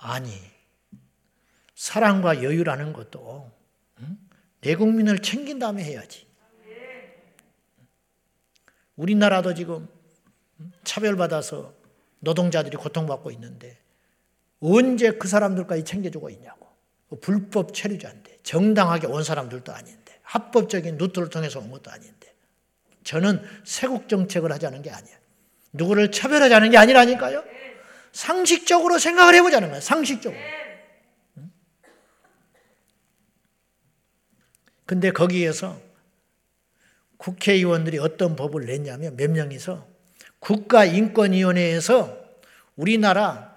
아니, 0.01 0.33
사랑과 1.83 2.45
여유라는 2.45 2.93
것도 2.93 3.51
내 4.61 4.77
국민을 4.77 5.19
챙긴 5.19 5.59
다음에 5.59 5.83
해야지. 5.83 6.29
우리나라도 8.95 9.53
지금 9.53 9.89
차별받아서 10.85 11.75
노동자들이 12.21 12.77
고통받고 12.77 13.33
있는데 13.33 13.79
언제 14.61 15.11
그 15.11 15.27
사람들까지 15.27 15.83
챙겨주고 15.83 16.31
있냐고. 16.31 16.69
불법 17.21 17.75
체류자인데 17.75 18.39
정당하게 18.45 19.09
온 19.09 19.25
사람들도 19.25 19.73
아닌데 19.73 20.21
합법적인 20.23 20.99
루트를 20.99 21.31
통해서 21.31 21.59
온 21.59 21.73
것도 21.73 21.91
아닌데 21.91 22.33
저는 23.03 23.43
세국 23.65 24.09
정책을 24.09 24.53
하자는 24.53 24.83
게 24.83 24.91
아니에요. 24.91 25.19
누구를 25.73 26.13
차별하자는 26.13 26.71
게 26.71 26.79
아니라니까요. 26.79 27.43
상식적으로 28.13 29.01
생각을 29.01 29.35
해보자는 29.35 29.67
거예요. 29.71 29.81
상식적으로. 29.81 30.62
근데 34.87 35.11
거기에서 35.11 35.81
국회의원들이 37.17 37.99
어떤 37.99 38.35
법을 38.37 38.67
냈냐면 38.67 39.17
몇 39.17 39.31
명이서 39.31 39.87
국가인권위원회에서 40.41 42.19
우리나라 42.77 43.53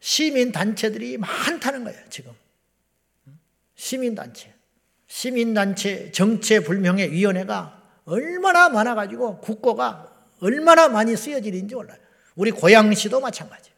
시민단체들이 0.00 1.16
많다는 1.18 1.84
거예요, 1.84 1.98
지금. 2.10 2.32
시민단체. 3.74 4.54
시민단체 5.06 6.10
정체불명의 6.12 7.12
위원회가 7.12 7.82
얼마나 8.04 8.68
많아가지고 8.68 9.40
국고가 9.40 10.12
얼마나 10.40 10.88
많이 10.88 11.16
쓰여지는지 11.16 11.74
몰라요. 11.74 11.98
우리 12.34 12.50
고양시도 12.50 13.20
마찬가지. 13.20 13.70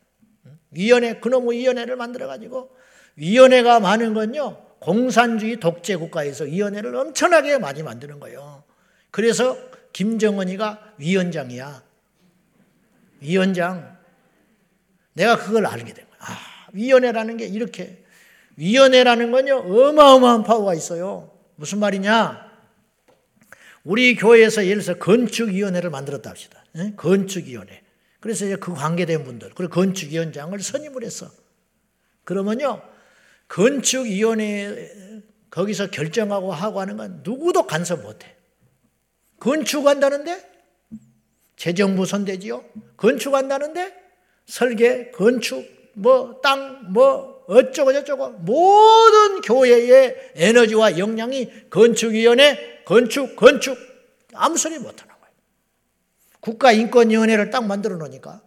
위원회, 0.71 1.19
그놈의 1.21 1.59
위원회를 1.59 1.97
만들어가지고 1.97 2.77
위원회가 3.17 3.81
많은 3.81 4.15
건요, 4.15 4.68
공산주의 4.81 5.59
독재 5.59 5.97
국가에서 5.97 6.45
위원회를 6.45 6.95
엄청나게 6.95 7.59
많이 7.59 7.83
만드는 7.83 8.21
거예요. 8.21 8.65
그래서 9.11 9.57
김정은이가 9.93 10.95
위원장이야. 10.99 11.83
위원장. 13.21 13.97
내가 15.15 15.37
그걸 15.37 15.67
알게 15.67 15.93
된 15.93 16.07
거야. 16.07 16.17
아, 16.21 16.39
위원회라는 16.73 17.37
게 17.37 17.47
이렇게. 17.47 18.05
위원회라는 18.57 19.31
건요, 19.31 19.57
어마어마한 19.59 20.43
파워가 20.45 20.75
있어요. 20.75 21.31
무슨 21.57 21.79
말이냐? 21.79 22.49
우리 23.85 24.17
교회에서 24.17 24.67
예를 24.67 24.83
들어서 24.83 24.99
건축위원회를 24.99 25.91
만들었다 25.91 26.31
합시다. 26.31 26.65
네? 26.73 26.93
건축위원회. 26.97 27.83
그래서 28.21 28.45
이제 28.45 28.57
그 28.57 28.75
관계된 28.75 29.25
분들, 29.25 29.53
그리고 29.55 29.73
건축위원장을 29.73 30.59
선임을 30.59 31.05
했어. 31.05 31.31
그러면요, 32.25 32.83
건축위원회 33.49 35.23
거기서 35.51 35.91
결정하고 35.91 36.53
하고 36.53 36.81
하는 36.81 36.97
건 36.97 37.21
누구도 37.25 37.67
간섭 37.67 38.03
못해. 38.03 38.37
건축한다는데 39.41 40.47
재정부 41.57 42.07
손대지요. 42.07 42.65
건축한다는데 42.97 43.93
설계, 44.47 45.11
건축, 45.11 45.65
뭐 45.95 46.41
땅, 46.43 46.93
뭐 46.93 47.45
어쩌고 47.49 47.93
저쩌고 47.93 48.31
모든 48.31 49.41
교회의 49.41 50.33
에너지와 50.37 50.99
역량이 50.99 51.71
건축위원회, 51.71 52.83
건축, 52.85 53.35
건축 53.37 53.77
아무 54.35 54.57
소리 54.57 54.79
못하는 54.79 55.15
거예요. 55.15 55.35
국가인권위원회를 56.41 57.51
딱 57.51 57.67
만들어 57.67 57.97
놓으니까 57.97 58.43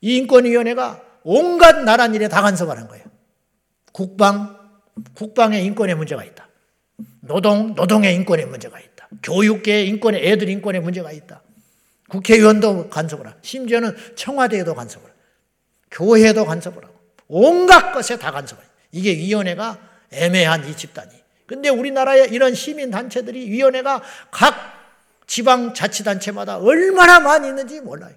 이 0.00 0.16
인권위원회가 0.16 1.02
온갖 1.22 1.82
나란 1.84 2.14
일에 2.14 2.28
다 2.28 2.40
간섭하는 2.42 2.88
거예요. 2.88 3.09
국방, 3.92 4.58
국방에 5.14 5.60
인권의 5.60 5.94
문제가 5.94 6.24
있다. 6.24 6.48
노동, 7.20 7.74
노동의 7.74 8.14
인권에 8.14 8.44
문제가 8.44 8.78
있다. 8.78 9.08
교육계의 9.22 9.88
인권에, 9.88 10.18
애들 10.18 10.48
인권에 10.48 10.80
문제가 10.80 11.12
있다. 11.12 11.42
국회의원도 12.08 12.90
간섭을 12.90 13.26
하고, 13.26 13.38
심지어는 13.42 13.96
청와대에도 14.16 14.74
간섭을 14.74 15.08
하고, 15.08 15.18
교회도 15.90 16.44
간섭을 16.44 16.84
하고, 16.84 16.94
온갖 17.28 17.92
것에 17.92 18.18
다 18.18 18.30
간섭을 18.32 18.62
해요. 18.62 18.70
이게 18.92 19.16
위원회가 19.16 19.78
애매한 20.12 20.68
이 20.68 20.76
집단이. 20.76 21.10
근데 21.46 21.68
우리나라의 21.68 22.30
이런 22.30 22.54
시민단체들이 22.54 23.50
위원회가 23.50 24.02
각 24.30 24.54
지방자치단체마다 25.26 26.58
얼마나 26.58 27.20
많이 27.20 27.48
있는지 27.48 27.80
몰라요. 27.80 28.14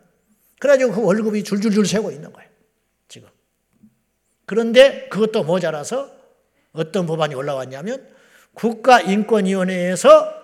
그래가지고 0.59 0.93
그 0.93 1.03
월급이 1.03 1.43
줄줄줄 1.43 1.85
세고 1.85 2.11
있는 2.11 2.31
거예요. 2.33 2.49
그런데 4.45 5.07
그것도 5.09 5.43
모자라서 5.43 6.11
어떤 6.73 7.05
법안이 7.05 7.35
올라왔냐면 7.35 8.07
국가인권위원회에서 8.53 10.43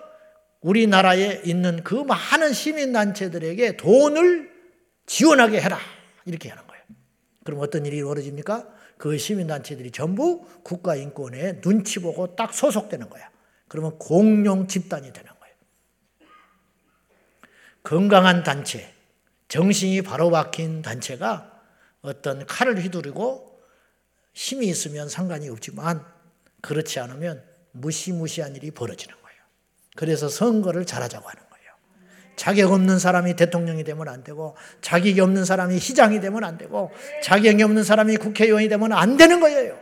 우리나라에 0.60 1.42
있는 1.44 1.82
그 1.82 1.94
많은 1.94 2.52
시민단체들에게 2.52 3.76
돈을 3.76 4.50
지원하게 5.06 5.60
해라. 5.60 5.78
이렇게 6.24 6.48
하는 6.48 6.66
거예요. 6.66 6.82
그럼 7.44 7.60
어떤 7.60 7.86
일이 7.86 8.02
벌어집니까? 8.02 8.68
그 8.98 9.16
시민단체들이 9.16 9.90
전부 9.90 10.46
국가인권에 10.62 11.60
눈치 11.62 12.00
보고 12.00 12.36
딱 12.36 12.52
소속되는 12.52 13.08
거야. 13.08 13.30
그러면 13.68 13.98
공룡 13.98 14.66
집단이 14.66 15.12
되는 15.12 15.30
거예요. 15.40 15.54
건강한 17.82 18.42
단체, 18.42 18.92
정신이 19.48 20.02
바로 20.02 20.30
박힌 20.30 20.82
단체가 20.82 21.50
어떤 22.02 22.44
칼을 22.46 22.82
휘두르고 22.82 23.49
힘이 24.32 24.68
있으면 24.68 25.08
상관이 25.08 25.48
없지만 25.48 26.04
그렇지 26.60 27.00
않으면 27.00 27.42
무시무시한 27.72 28.56
일이 28.56 28.70
벌어지는 28.70 29.14
거예요. 29.14 29.38
그래서 29.96 30.28
선거를 30.28 30.84
잘하자고 30.84 31.28
하는 31.28 31.42
거예요. 31.50 31.72
자격 32.36 32.72
없는 32.72 32.98
사람이 32.98 33.36
대통령이 33.36 33.84
되면 33.84 34.08
안 34.08 34.24
되고 34.24 34.56
자격이 34.80 35.20
없는 35.20 35.44
사람이 35.44 35.78
시장이 35.78 36.20
되면 36.20 36.44
안 36.44 36.58
되고 36.58 36.90
자격이 37.22 37.62
없는 37.62 37.84
사람이 37.84 38.16
국회의원이 38.16 38.68
되면 38.68 38.92
안 38.92 39.16
되는 39.16 39.40
거예요. 39.40 39.78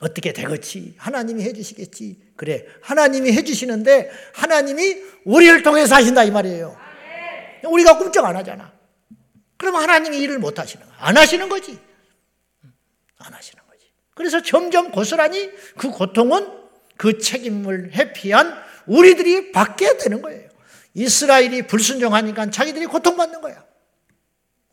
어떻게 0.00 0.32
되겠지? 0.32 0.94
하나님이 0.96 1.42
해주시겠지. 1.44 2.32
그래, 2.36 2.64
하나님이 2.80 3.32
해주시는데 3.32 4.10
하나님이 4.32 4.96
우리를 5.24 5.62
통해서 5.62 5.94
하신다 5.94 6.24
이 6.24 6.30
말이에요. 6.30 6.74
우리가 7.68 7.98
꿈쩍 7.98 8.24
안 8.24 8.34
하잖아. 8.36 8.72
그러면 9.58 9.82
하나님이 9.82 10.18
일을 10.18 10.38
못 10.38 10.58
하시는 10.58 10.84
거야. 10.86 10.96
안 10.98 11.18
하시는 11.18 11.46
거지. 11.50 11.78
안 13.20 13.32
하시는 13.32 13.62
거지. 13.66 13.86
그래서 14.14 14.42
점점 14.42 14.90
고스란히 14.90 15.50
그 15.76 15.90
고통은 15.90 16.48
그 16.96 17.18
책임을 17.18 17.92
회피한 17.92 18.62
우리들이 18.86 19.52
받게 19.52 19.98
되는 19.98 20.20
거예요. 20.20 20.48
이스라엘이 20.94 21.66
불순종하니까 21.66 22.50
자기들이 22.50 22.86
고통받는 22.86 23.40
거야. 23.40 23.64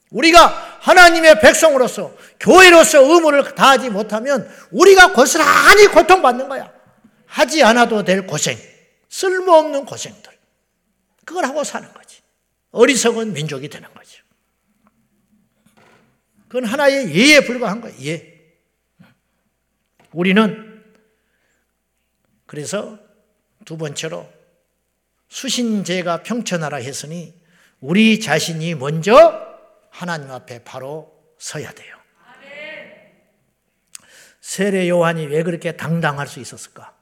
우리가 0.10 0.48
하나님의 0.82 1.42
백성으로서 1.42 2.16
교회로서 2.40 3.02
의무를 3.04 3.56
다하지 3.56 3.90
못하면 3.90 4.50
우리가 4.72 5.12
고스란히 5.14 5.88
고통받는 5.88 6.48
거야. 6.48 6.72
하지 7.26 7.62
않아도 7.64 8.04
될 8.04 8.26
고생, 8.26 8.58
쓸모없는 9.10 9.86
고생들. 9.86 10.32
그걸 11.26 11.46
하고 11.46 11.64
사는 11.64 11.92
거지. 11.94 12.22
어리석은 12.72 13.34
민족이 13.34 13.68
되는 13.68 13.94
거죠. 13.94 14.24
그건 16.48 16.66
하나의 16.66 17.14
예에 17.14 17.42
불과한 17.42 17.82
거예요. 17.82 17.98
예. 18.06 18.37
우리는 20.18 20.84
그래서 22.48 22.98
두 23.66 23.78
번째로 23.78 24.28
수신제가 25.28 26.24
평천하라 26.24 26.78
했으니 26.78 27.40
우리 27.82 28.20
자신이 28.20 28.74
먼저 28.74 29.14
하나님 29.92 30.32
앞에 30.32 30.64
바로 30.64 31.14
서야 31.38 31.72
돼요. 31.72 31.96
세례 34.42 34.90
요한이 34.90 35.28
왜 35.28 35.44
그렇게 35.44 35.78
당당할 35.78 36.26
수 36.26 36.40
있었을까? 36.40 36.96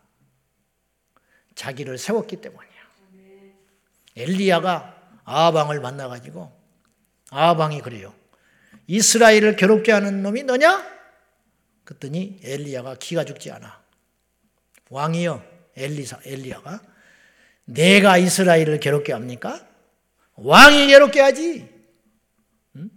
자기를 1.53 1.97
세웠기 1.97 2.41
때문이야. 2.41 2.69
엘리야가 4.17 5.21
아방을 5.23 5.79
만나가지고 5.79 6.51
아방이 7.29 7.79
그래요. 7.79 8.13
이스라엘을 8.87 9.55
괴롭게 9.55 9.93
하는 9.93 10.21
놈이 10.21 10.43
너냐? 10.43 10.94
그랬더니 11.85 12.39
엘리야가 12.43 12.95
기가 12.95 13.23
죽지 13.23 13.51
않아. 13.51 13.81
왕이요, 14.89 15.43
엘리사, 15.75 16.19
엘리야가 16.25 16.81
내가 17.65 18.17
이스라엘을 18.17 18.79
괴롭게 18.79 19.13
합니까? 19.13 19.65
왕이 20.35 20.87
괴롭게 20.87 21.21
하지. 21.21 21.69
응? 22.75 22.89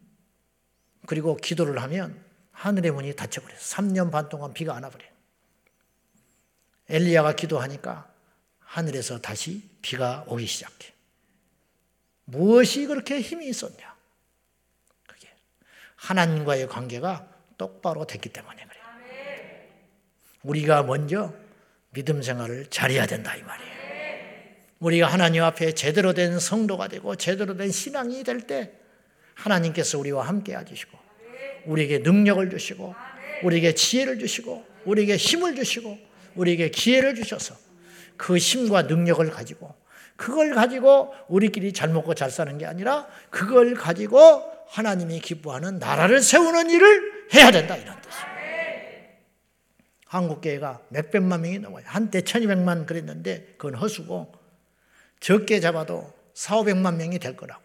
그리고 1.07 1.37
기도를 1.37 1.81
하면 1.83 2.23
하늘의 2.53 2.91
문이 2.91 3.15
닫혀버려요. 3.15 3.59
3년 3.59 4.11
반 4.11 4.29
동안 4.29 4.53
비가 4.53 4.75
안 4.75 4.83
와버려요. 4.83 5.11
엘리야가 6.89 7.35
기도하니까 7.35 8.11
하늘에서 8.61 9.21
다시 9.21 9.69
비가 9.83 10.25
오기 10.27 10.47
시작해. 10.47 10.93
무엇이 12.25 12.87
그렇게 12.87 13.21
힘이 13.21 13.49
있었냐? 13.49 13.97
그게 15.07 15.29
하나님과의 15.97 16.69
관계가 16.69 17.29
똑바로 17.57 18.07
됐기 18.07 18.31
때문에. 18.31 18.68
우리가 20.49 20.83
먼저 20.83 21.33
믿음 21.93 22.23
생활을 22.23 22.67
잘해야 22.71 23.07
된다 23.07 23.35
이 23.37 23.43
말이에요. 23.43 23.79
우리가 24.81 25.07
하나님 25.07 25.43
앞에 25.43 25.73
제대로 25.73 26.15
된 26.15 26.39
성도가 26.39 26.89
되고 26.89 27.15
제대로 27.17 27.57
된 27.57 27.71
신앙이 27.71 28.25
될 28.25 28.47
때 28.47 28.73
하나님께서 29.35 29.99
우리와 29.99 30.27
함께 30.27 30.57
해주시고 30.57 30.99
우리에게 31.67 31.99
능력을 31.99 32.49
주시고 32.51 32.95
우리에게 33.43 33.75
지혜를 33.75 34.19
주시고 34.19 34.65
우리에게 34.85 35.17
힘을 35.17 35.55
주시고 35.55 35.99
우리에게 36.35 36.71
기회를 36.71 37.15
주셔서 37.15 37.55
그 38.17 38.37
힘과 38.37 38.83
능력을 38.83 39.29
가지고 39.31 39.75
그걸 40.17 40.55
가지고 40.55 41.15
우리끼리 41.29 41.73
잘 41.73 41.91
먹고 41.91 42.15
잘 42.15 42.31
사는 42.31 42.57
게 42.59 42.67
아니라 42.67 43.07
그걸 43.31 43.75
가지고 43.75 44.43
하나님이 44.69 45.21
기뻐하는 45.21 45.79
나라를 45.79 46.21
세우는 46.21 46.71
일을 46.71 47.29
해야 47.35 47.51
된다 47.51 47.77
이런 47.77 48.01
뜻이에요. 48.01 48.28
한국교회가 50.09 50.83
몇백만 50.89 51.43
명이 51.43 51.59
넘어요. 51.61 51.85
한때 51.87 52.23
천이백만 52.23 52.87
그랬는데 52.87 53.55
그건 53.59 53.75
허수고 53.75 54.33
적게 55.21 55.61
잡아도 55.61 56.13
사오백만 56.35 56.97
명이 56.97 57.19
될 57.19 57.37
거라고. 57.37 57.63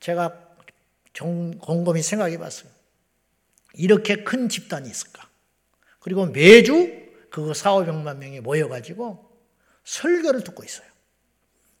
제가 0.00 0.38
곰곰이 1.18 2.02
생각해 2.02 2.38
봤어요. 2.38 2.70
이렇게 3.72 4.22
큰 4.22 4.48
집단이 4.48 4.88
있을까? 4.88 5.28
그리고 5.98 6.26
매주 6.26 7.06
그 7.30 7.54
사오백만 7.54 8.18
명이 8.18 8.40
모여가지고 8.40 9.26
설교를 9.84 10.44
듣고 10.44 10.62
있어요. 10.62 10.86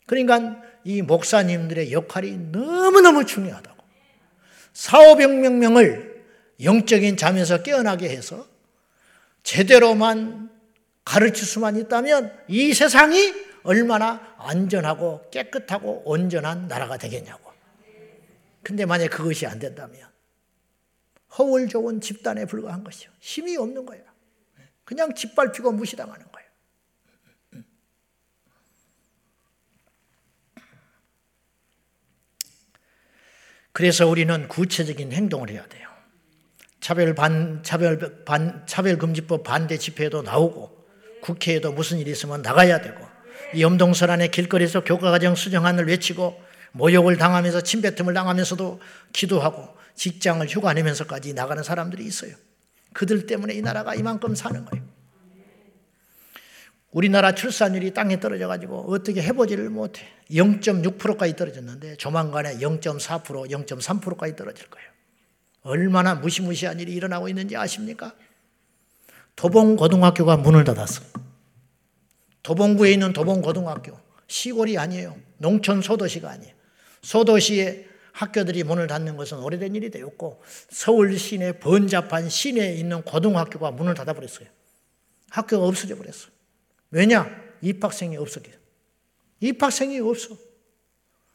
그러니까 0.06 0.62
이 0.84 1.02
목사님들의 1.02 1.92
역할이 1.92 2.36
너무너무 2.50 3.26
중요하다고. 3.26 3.76
4, 4.72 4.98
500명 4.98 5.52
명을 5.54 6.24
영적인 6.62 7.16
잠에서 7.16 7.62
깨어나게 7.62 8.08
해서 8.08 8.46
제대로만 9.46 10.50
가르칠 11.04 11.46
수만 11.46 11.76
있다면 11.76 12.36
이 12.48 12.74
세상이 12.74 13.32
얼마나 13.62 14.34
안전하고 14.38 15.30
깨끗하고 15.30 16.02
온전한 16.04 16.66
나라가 16.66 16.96
되겠냐고. 16.96 17.52
근데 18.64 18.84
만약 18.84 19.08
그것이 19.10 19.46
안 19.46 19.60
된다면 19.60 20.10
허울 21.38 21.68
좋은 21.68 22.00
집단에 22.00 22.44
불과한 22.44 22.82
것이요. 22.82 23.08
힘이 23.20 23.56
없는 23.56 23.86
거예요. 23.86 24.04
그냥 24.84 25.14
짓밟히고 25.14 25.70
무시당하는 25.70 26.26
거예요. 26.32 26.48
그래서 33.70 34.08
우리는 34.08 34.48
구체적인 34.48 35.12
행동을 35.12 35.50
해야 35.50 35.64
돼요. 35.68 35.95
차별 36.86 37.16
반, 37.16 37.64
차별 37.64 37.98
반, 38.24 38.62
차별 38.66 38.96
금지법 38.96 39.42
반대 39.42 39.76
집회에도 39.76 40.22
나오고 40.22 40.70
국회에도 41.20 41.72
무슨 41.72 41.98
일이 41.98 42.12
있으면 42.12 42.42
나가야 42.42 42.80
되고 42.80 43.04
이 43.54 43.60
염동설 43.60 44.08
안에 44.08 44.28
길거리에서 44.28 44.84
교과과정 44.84 45.34
수정안을 45.34 45.88
외치고 45.88 46.40
모욕을 46.70 47.16
당하면서 47.16 47.62
침뱉음을 47.62 48.14
당하면서도 48.14 48.80
기도하고 49.12 49.68
직장을 49.96 50.46
휴가 50.46 50.74
내면서까지 50.74 51.34
나가는 51.34 51.60
사람들이 51.60 52.04
있어요. 52.04 52.36
그들 52.92 53.26
때문에 53.26 53.54
이 53.54 53.62
나라가 53.62 53.96
이만큼 53.96 54.36
사는 54.36 54.64
거예요. 54.64 54.84
우리나라 56.92 57.34
출산율이 57.34 57.94
땅에 57.94 58.20
떨어져 58.20 58.46
가지고 58.46 58.92
어떻게 58.92 59.22
해보지를 59.22 59.70
못해. 59.70 60.06
0.6%까지 60.30 61.34
떨어졌는데 61.34 61.96
조만간에 61.96 62.58
0.4%, 62.58 63.50
0.3%까지 63.50 64.36
떨어질 64.36 64.68
거예요. 64.68 64.95
얼마나 65.66 66.14
무시무시한 66.14 66.78
일이 66.78 66.92
일어나고 66.92 67.28
있는지 67.28 67.56
아십니까? 67.56 68.14
도봉 69.34 69.76
고등학교가 69.76 70.36
문을 70.36 70.62
닫았어. 70.64 71.02
도봉구에 72.42 72.92
있는 72.92 73.12
도봉 73.12 73.42
고등학교. 73.42 73.98
시골이 74.28 74.78
아니에요. 74.78 75.18
농촌 75.38 75.82
소도시가 75.82 76.30
아니에요. 76.30 76.54
소도시에 77.02 77.86
학교들이 78.12 78.62
문을 78.62 78.86
닫는 78.86 79.16
것은 79.16 79.40
오래된 79.40 79.74
일이 79.74 79.90
되었고 79.90 80.40
서울 80.70 81.18
시내 81.18 81.58
번잡한 81.58 82.28
시내에 82.28 82.76
있는 82.76 83.02
고등학교가 83.02 83.72
문을 83.72 83.94
닫아버렸어요. 83.94 84.48
학교가 85.30 85.66
없어져 85.66 85.96
버렸어. 85.96 86.28
왜냐? 86.92 87.28
입학생이 87.60 88.16
없었기. 88.16 88.52
입학생이 89.40 89.98
없어. 89.98 90.36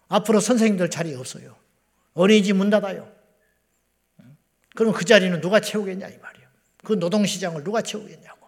앞으로 0.08 0.40
선생님들 0.40 0.90
자리 0.90 1.14
없어요. 1.14 1.58
어린이집 2.14 2.56
문 2.56 2.70
닫아요. 2.70 3.21
그럼 4.76 4.94
그 4.94 5.06
자리는 5.06 5.40
누가 5.42 5.60
채우겠냐 5.60 6.08
이 6.08 6.18
말이에요. 6.18 6.48
그 6.84 6.94
노동시장을 6.94 7.64
누가 7.64 7.82
채우겠냐고. 7.82 8.48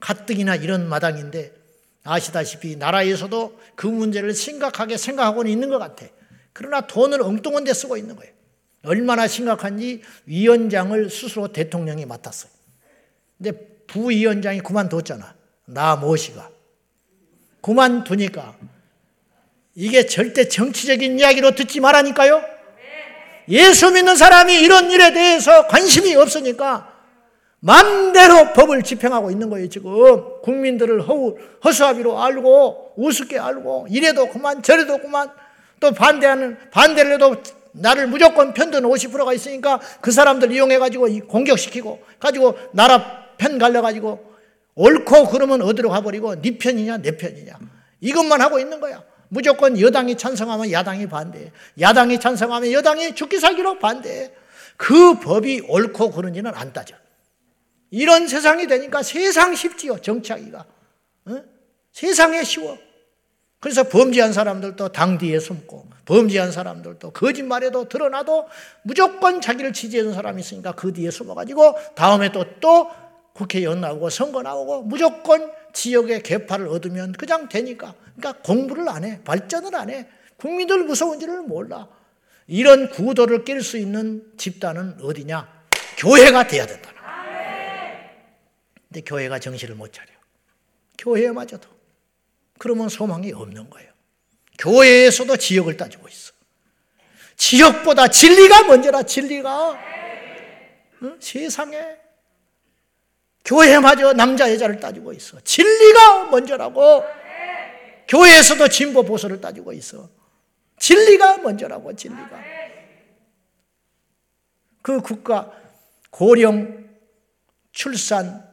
가뜩이나 0.00 0.56
이런 0.56 0.88
마당인데 0.88 1.52
아시다시피 2.04 2.76
나라에서도 2.76 3.60
그 3.74 3.86
문제를 3.86 4.34
심각하게 4.34 4.96
생각하고는 4.96 5.50
있는 5.50 5.68
것 5.68 5.78
같아. 5.78 6.06
그러나 6.52 6.80
돈을 6.82 7.22
엉뚱한 7.22 7.64
데 7.64 7.74
쓰고 7.74 7.96
있는 7.96 8.16
거예요. 8.16 8.32
얼마나 8.84 9.26
심각한지 9.26 10.02
위원장을 10.26 11.10
스스로 11.10 11.48
대통령이 11.52 12.06
맡았어요. 12.06 12.50
근데 13.36 13.52
부위원장이 13.86 14.60
그만뒀잖아. 14.60 15.34
나 15.66 15.96
모시가. 15.96 16.50
그만두니까 17.60 18.56
이게 19.74 20.06
절대 20.06 20.48
정치적인 20.48 21.18
이야기로 21.18 21.54
듣지 21.54 21.80
말라니까요. 21.80 22.55
예수 23.48 23.90
믿는 23.90 24.16
사람이 24.16 24.54
이런 24.60 24.90
일에 24.90 25.12
대해서 25.12 25.66
관심이 25.66 26.14
없으니까 26.14 26.96
맘대로 27.60 28.52
법을 28.52 28.82
집행하고 28.82 29.30
있는 29.30 29.50
거예요, 29.50 29.68
지금. 29.68 30.40
국민들을 30.42 31.02
허, 31.08 31.34
허수아비로 31.64 32.22
알고, 32.22 32.92
우습게 32.96 33.38
알고, 33.38 33.88
이래도 33.90 34.28
그만, 34.28 34.62
저래도 34.62 34.98
그만, 34.98 35.30
또 35.80 35.90
반대하는, 35.90 36.58
반대를 36.70 37.14
해도 37.14 37.36
나를 37.72 38.06
무조건 38.06 38.54
편드는 38.54 38.88
50%가 38.88 39.34
있으니까 39.34 39.80
그 40.00 40.12
사람들 40.12 40.52
이용해가지고 40.52 41.26
공격시키고, 41.26 42.00
가지고 42.20 42.56
나라 42.72 43.24
편 43.36 43.58
갈려가지고, 43.58 44.34
옳고 44.76 45.26
그러면 45.28 45.62
어디로 45.62 45.90
가버리고, 45.90 46.40
네 46.40 46.58
편이냐, 46.58 46.98
내 46.98 47.16
편이냐. 47.16 47.58
이것만 48.00 48.40
하고 48.42 48.60
있는 48.60 48.78
거야. 48.78 49.02
무조건 49.28 49.78
여당이 49.80 50.16
찬성하면 50.16 50.72
야당이 50.72 51.08
반대해. 51.08 51.52
야당이 51.80 52.20
찬성하면 52.20 52.72
여당이 52.72 53.14
죽기 53.14 53.38
살기로 53.38 53.78
반대해. 53.78 54.32
그 54.76 55.18
법이 55.18 55.62
옳고 55.68 56.12
그런지는 56.12 56.52
안 56.54 56.72
따져. 56.72 56.94
이런 57.90 58.28
세상이 58.28 58.66
되니까 58.66 59.02
세상 59.02 59.54
쉽지요, 59.54 60.00
정치하기가. 60.00 60.64
어? 61.26 61.42
세상에 61.92 62.42
쉬워. 62.44 62.78
그래서 63.58 63.84
범죄한 63.84 64.32
사람들도 64.32 64.90
당 64.90 65.18
뒤에 65.18 65.40
숨고, 65.40 65.88
범죄한 66.04 66.52
사람들도 66.52 67.10
거짓말에도 67.10 67.88
드러나도 67.88 68.46
무조건 68.82 69.40
자기를 69.40 69.72
지지하는 69.72 70.12
사람이 70.12 70.40
있으니까 70.40 70.72
그 70.72 70.92
뒤에 70.92 71.10
숨어가지고 71.10 71.74
다음에 71.94 72.30
또, 72.32 72.44
또 72.60 72.90
국회의원 73.32 73.80
나오고 73.80 74.10
선거 74.10 74.42
나오고 74.42 74.82
무조건 74.82 75.50
지역의 75.76 76.22
개파를 76.22 76.68
얻으면 76.68 77.12
그냥 77.12 77.48
되니까. 77.48 77.94
그러니까 78.16 78.42
공부를 78.42 78.88
안 78.88 79.04
해. 79.04 79.20
발전을 79.22 79.74
안 79.76 79.90
해. 79.90 80.08
국민들 80.38 80.84
무서운지를 80.84 81.42
몰라. 81.42 81.86
이런 82.46 82.90
구도를 82.90 83.44
깰수 83.44 83.78
있는 83.78 84.32
집단은 84.38 84.98
어디냐? 85.02 85.64
교회가 85.98 86.46
돼야 86.46 86.66
된다. 86.66 86.90
근데 88.88 89.02
교회가 89.02 89.38
정신을 89.38 89.74
못 89.74 89.92
차려. 89.92 90.08
교회마저도. 90.98 91.68
그러면 92.58 92.88
소망이 92.88 93.32
없는 93.32 93.68
거예요. 93.68 93.90
교회에서도 94.58 95.36
지역을 95.36 95.76
따지고 95.76 96.08
있어. 96.08 96.32
지역보다 97.36 98.08
진리가 98.08 98.62
먼저라, 98.64 99.02
진리가. 99.02 99.78
응? 101.02 101.16
세상에. 101.20 102.05
교회마저 103.46 104.12
남자, 104.12 104.52
여자를 104.52 104.80
따지고 104.80 105.12
있어. 105.12 105.40
진리가 105.40 106.30
먼저라고. 106.30 107.04
교회에서도 108.08 108.68
진보, 108.68 109.04
보수를 109.04 109.40
따지고 109.40 109.72
있어. 109.72 110.10
진리가 110.78 111.38
먼저라고, 111.38 111.94
진리가. 111.94 112.42
그 114.82 115.00
국가 115.00 115.52
고령 116.10 116.88
출산 117.72 118.44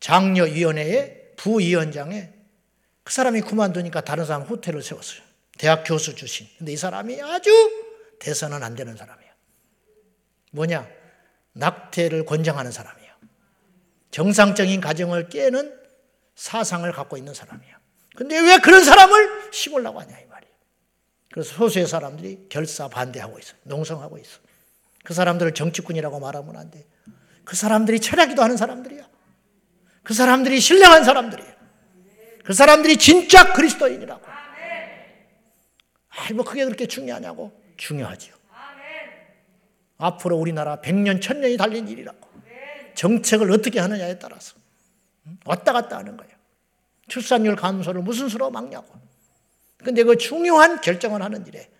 장려위원회의 0.00 1.32
부위원장에 1.36 2.30
그 3.04 3.12
사람이 3.12 3.42
그만두니까 3.42 4.00
다른 4.02 4.24
사람 4.24 4.42
호텔을 4.42 4.82
세웠어요. 4.82 5.20
대학 5.58 5.84
교수 5.84 6.14
출신. 6.14 6.46
근데 6.56 6.72
이 6.72 6.76
사람이 6.76 7.20
아주 7.22 7.50
대선은 8.20 8.62
안 8.62 8.74
되는 8.74 8.96
사람이야. 8.96 9.30
뭐냐? 10.52 10.88
낙태를 11.52 12.24
권장하는 12.24 12.70
사람이야. 12.70 13.01
정상적인 14.12 14.80
가정을 14.80 15.28
깨는 15.28 15.76
사상을 16.36 16.90
갖고 16.92 17.16
있는 17.16 17.34
사람이야. 17.34 17.80
근데 18.14 18.38
왜 18.38 18.58
그런 18.58 18.84
사람을 18.84 19.50
씹으려고 19.52 20.00
하냐, 20.00 20.18
이 20.18 20.26
말이야. 20.26 20.50
그래서 21.32 21.54
소수의 21.54 21.86
사람들이 21.86 22.46
결사 22.48 22.88
반대하고 22.88 23.38
있어. 23.38 23.54
농성하고 23.64 24.18
있어. 24.18 24.38
그 25.02 25.14
사람들을 25.14 25.54
정치꾼이라고 25.54 26.20
말하면 26.20 26.56
안 26.56 26.70
돼. 26.70 26.86
그 27.44 27.56
사람들이 27.56 28.00
철학기도 28.00 28.42
하는 28.42 28.56
사람들이야. 28.56 29.08
그 30.02 30.14
사람들이 30.14 30.60
신령한 30.60 31.04
사람들이에요. 31.04 31.52
그 32.44 32.52
사람들이 32.52 32.98
진짜 32.98 33.52
그리스도인이라고. 33.52 34.22
아이, 36.08 36.32
뭐 36.34 36.44
그게 36.44 36.64
그렇게 36.64 36.86
중요하냐고? 36.86 37.50
중요하지요. 37.78 38.34
앞으로 39.96 40.36
우리나라 40.36 40.80
100년, 40.82 41.20
1000년이 41.20 41.56
달린 41.56 41.88
일이라고. 41.88 42.31
정책을 42.94 43.50
어떻게 43.50 43.80
하느냐에 43.80 44.18
따라서. 44.18 44.56
왔다 45.44 45.72
갔다 45.72 45.98
하는 45.98 46.16
거예요. 46.16 46.32
출산율 47.08 47.56
감소를 47.56 48.02
무슨 48.02 48.28
수로 48.28 48.50
막냐고. 48.50 48.86
근데 49.78 50.02
그 50.04 50.16
중요한 50.16 50.80
결정을 50.80 51.22
하는 51.22 51.46
일에 51.46 51.70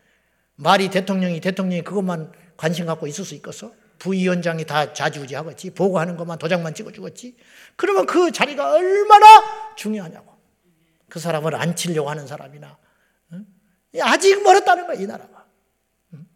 말이 0.57 0.91
대통령이 0.91 1.41
대통령이 1.41 1.83
그것만 1.83 2.33
관심 2.57 2.87
갖고 2.87 3.07
있을 3.07 3.25
수 3.25 3.35
있겠어? 3.35 3.73
부위원장이 3.99 4.65
다 4.67 4.93
자주지하겠지. 4.93 5.75
보고하는 5.75 6.17
것만 6.17 6.39
도장만 6.39 6.75
찍어주겠지. 6.75 7.37
그러면 7.77 8.07
그 8.07 8.33
자리가 8.33 8.73
얼마나 8.73 9.75
중요하냐고. 9.77 10.37
그 11.09 11.21
사람을 11.21 11.55
안 11.55 11.77
치려고 11.77 12.11
하는 12.11 12.27
사람이나. 12.27 12.79
응? 13.33 13.47
아직 14.01 14.43
멀었다는 14.43 14.87
거야, 14.87 14.99
이 14.99 15.07
나라가. 15.07 15.47
응? 16.15 16.27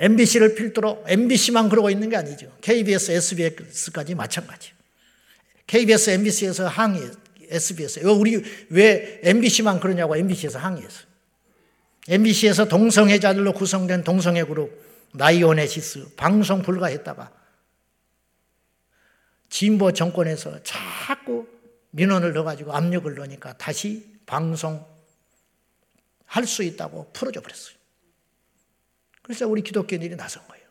MBC를 0.00 0.54
필두로 0.54 1.04
MBC만 1.06 1.68
그러고 1.68 1.90
있는 1.90 2.08
게 2.08 2.16
아니죠. 2.16 2.50
KBS, 2.62 3.12
SBS까지 3.12 4.14
마찬가지. 4.14 4.72
KBS, 5.66 6.10
MBC에서 6.10 6.66
항의, 6.66 7.10
SBS. 7.50 8.00
우리 8.06 8.42
왜 8.70 9.20
MBC만 9.22 9.78
그러냐고 9.78 10.16
MBC에서 10.16 10.58
항의했어. 10.58 11.02
MBC에서 12.08 12.66
동성애자들로 12.66 13.52
구성된 13.52 14.02
동성애 14.02 14.42
그룹 14.42 14.72
나이오네시스 15.12 16.14
방송 16.16 16.62
불가했다가 16.62 17.30
진보 19.50 19.92
정권에서 19.92 20.62
자꾸 20.62 21.46
민원을 21.90 22.32
넣어가지고 22.32 22.72
압력을 22.72 23.12
넣으니까 23.14 23.58
다시 23.58 24.06
방송 24.24 24.84
할 26.24 26.46
수 26.46 26.62
있다고 26.62 27.10
풀어줘 27.12 27.40
버렸어요. 27.40 27.79
그래서 29.30 29.46
우리 29.46 29.62
기독교인들이 29.62 30.16
나선 30.16 30.44
거예요. 30.48 30.64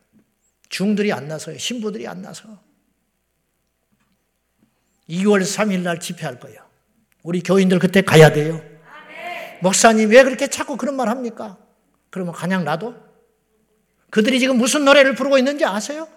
중들이 0.67 1.13
안 1.13 1.29
나서요. 1.29 1.57
신부들이 1.57 2.05
안 2.09 2.21
나서. 2.21 2.61
2월 5.07 5.43
3일 5.43 5.79
날 5.79 6.01
집회할 6.01 6.41
거예요. 6.41 6.59
우리 7.23 7.41
교인들 7.41 7.79
그때 7.79 8.01
가야 8.01 8.33
돼요. 8.33 8.61
목사님 9.61 10.09
왜 10.09 10.25
그렇게 10.25 10.47
자꾸 10.47 10.75
그런 10.75 10.97
말 10.97 11.07
합니까? 11.07 11.57
그러면 12.09 12.33
그냥 12.33 12.65
놔둬? 12.65 13.01
그들이 14.09 14.41
지금 14.41 14.57
무슨 14.57 14.83
노래를 14.83 15.15
부르고 15.15 15.37
있는지 15.37 15.63
아세요? 15.63 16.09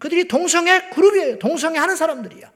그들이 0.00 0.26
동성애 0.26 0.90
그룹이에요. 0.90 1.38
동성애 1.38 1.78
하는 1.78 1.94
사람들이야. 1.94 2.50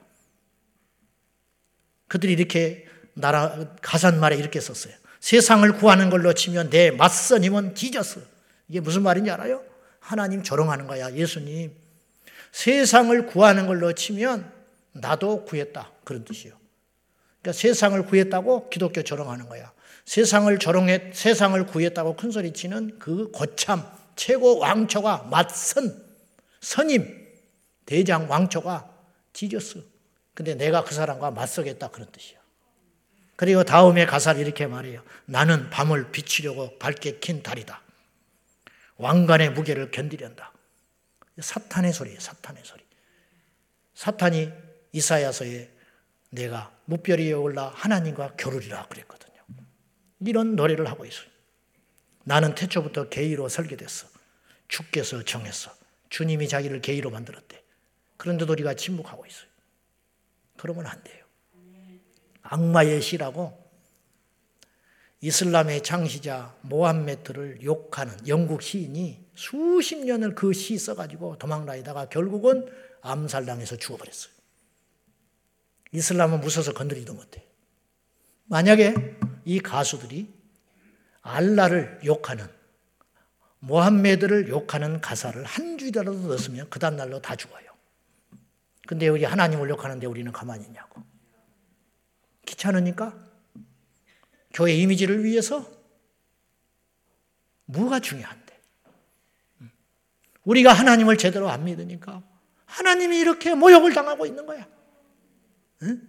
그들이 2.09 2.33
이렇게 2.33 2.85
나라 3.13 3.57
가산말에 3.81 4.35
이렇게 4.35 4.59
썼어요. 4.59 4.93
세상을 5.21 5.71
구하는 5.77 6.09
걸로 6.09 6.33
치면 6.33 6.69
내 6.69 6.91
맞선 6.91 7.45
힘은 7.45 7.75
뒤졌어. 7.75 8.30
이게 8.71 8.79
무슨 8.79 9.03
말인지 9.03 9.29
알아요? 9.29 9.61
하나님 9.99 10.43
조롱하는 10.43 10.87
거야. 10.87 11.13
예수님. 11.13 11.75
세상을 12.53 13.25
구하는 13.25 13.67
걸로 13.67 13.91
치면 13.91 14.49
나도 14.93 15.43
구했다. 15.43 15.91
그런 16.05 16.23
뜻이요. 16.23 16.53
그러니까 17.41 17.59
세상을 17.59 18.01
구했다고 18.05 18.69
기독교 18.69 19.03
조롱하는 19.03 19.49
거야. 19.49 19.73
세상을 20.05 20.57
조롱해 20.57 21.11
세상을 21.13 21.65
구했다고 21.65 22.15
큰 22.15 22.31
소리 22.31 22.53
치는 22.53 22.97
그 22.97 23.29
고참 23.31 23.85
최고 24.15 24.59
왕초가 24.59 25.27
맞선 25.29 26.05
선임 26.61 27.27
대장 27.85 28.29
왕초가 28.29 28.89
지저스 29.33 29.83
근데 30.33 30.55
내가 30.55 30.85
그 30.85 30.95
사람과 30.95 31.31
맞서겠다 31.31 31.89
그런 31.89 32.09
뜻이야. 32.09 32.39
그리고 33.35 33.65
다음에 33.65 34.05
가사를 34.05 34.39
이렇게 34.39 34.65
말해요. 34.65 35.03
나는 35.25 35.69
밤을 35.69 36.11
비추려고 36.11 36.77
밝게 36.79 37.19
킨 37.19 37.43
달이다. 37.43 37.80
왕관의 39.01 39.51
무게를 39.51 39.91
견디련다. 39.91 40.53
사탄의 41.39 41.91
소리예요. 41.91 42.19
사탄의 42.19 42.63
소리. 42.63 42.83
사탄이 43.95 44.51
이사야서에 44.93 45.71
내가 46.29 46.75
무별 46.85 47.19
위에 47.19 47.33
올라 47.33 47.69
하나님과 47.69 48.35
겨루리라 48.35 48.87
그랬거든요. 48.87 49.41
이런 50.19 50.55
노래를 50.55 50.87
하고 50.87 51.05
있어요. 51.05 51.27
나는 52.23 52.53
태초부터 52.53 53.09
개의로 53.09 53.49
설계됐어. 53.49 54.07
주께서 54.67 55.23
정했어. 55.23 55.71
주님이 56.09 56.47
자기를 56.47 56.81
개의로 56.81 57.09
만들었대. 57.09 57.61
그런데도 58.17 58.53
우리가 58.53 58.75
침묵하고 58.75 59.25
있어요. 59.25 59.49
그러면 60.57 60.85
안 60.85 61.03
돼요. 61.03 61.25
악마의 62.43 63.01
시라고 63.01 63.60
이슬람의 65.21 65.83
창시자 65.83 66.55
모함메트를 66.61 67.63
욕하는 67.63 68.15
영국 68.27 68.63
시인이 68.63 69.23
수십 69.35 69.97
년을 70.03 70.33
그 70.35 70.51
시 70.53 70.77
써가지고 70.77 71.37
도망다니다가 71.37 72.09
결국은 72.09 72.67
암살당해서 73.01 73.77
죽어버렸어요. 73.77 74.33
이슬람은 75.91 76.41
무서워서 76.41 76.73
건드리도 76.73 77.13
못해. 77.13 77.45
만약에 78.45 78.95
이 79.45 79.59
가수들이 79.59 80.33
알라를 81.21 81.99
욕하는 82.05 82.47
모함메드를 83.59 84.49
욕하는 84.49 85.01
가사를 85.01 85.43
한 85.43 85.77
줄이라도 85.77 86.13
넣었으면 86.13 86.67
그 86.69 86.79
다음날로 86.79 87.21
다 87.21 87.35
죽어요. 87.35 87.69
근데 88.87 89.07
우리 89.07 89.23
하나님을 89.23 89.69
욕하는데 89.69 90.07
우리는 90.07 90.31
가만히 90.31 90.65
있냐고. 90.65 91.03
귀찮으니까 92.47 93.30
교회 94.53 94.73
이미지를 94.73 95.23
위해서 95.23 95.69
뭐가 97.65 97.99
중요한데? 97.99 98.59
우리가 100.43 100.73
하나님을 100.73 101.17
제대로 101.17 101.49
안 101.49 101.63
믿으니까 101.65 102.23
하나님이 102.65 103.19
이렇게 103.19 103.53
모욕을 103.53 103.93
당하고 103.93 104.25
있는 104.25 104.45
거야. 104.45 104.67
응? 105.83 106.07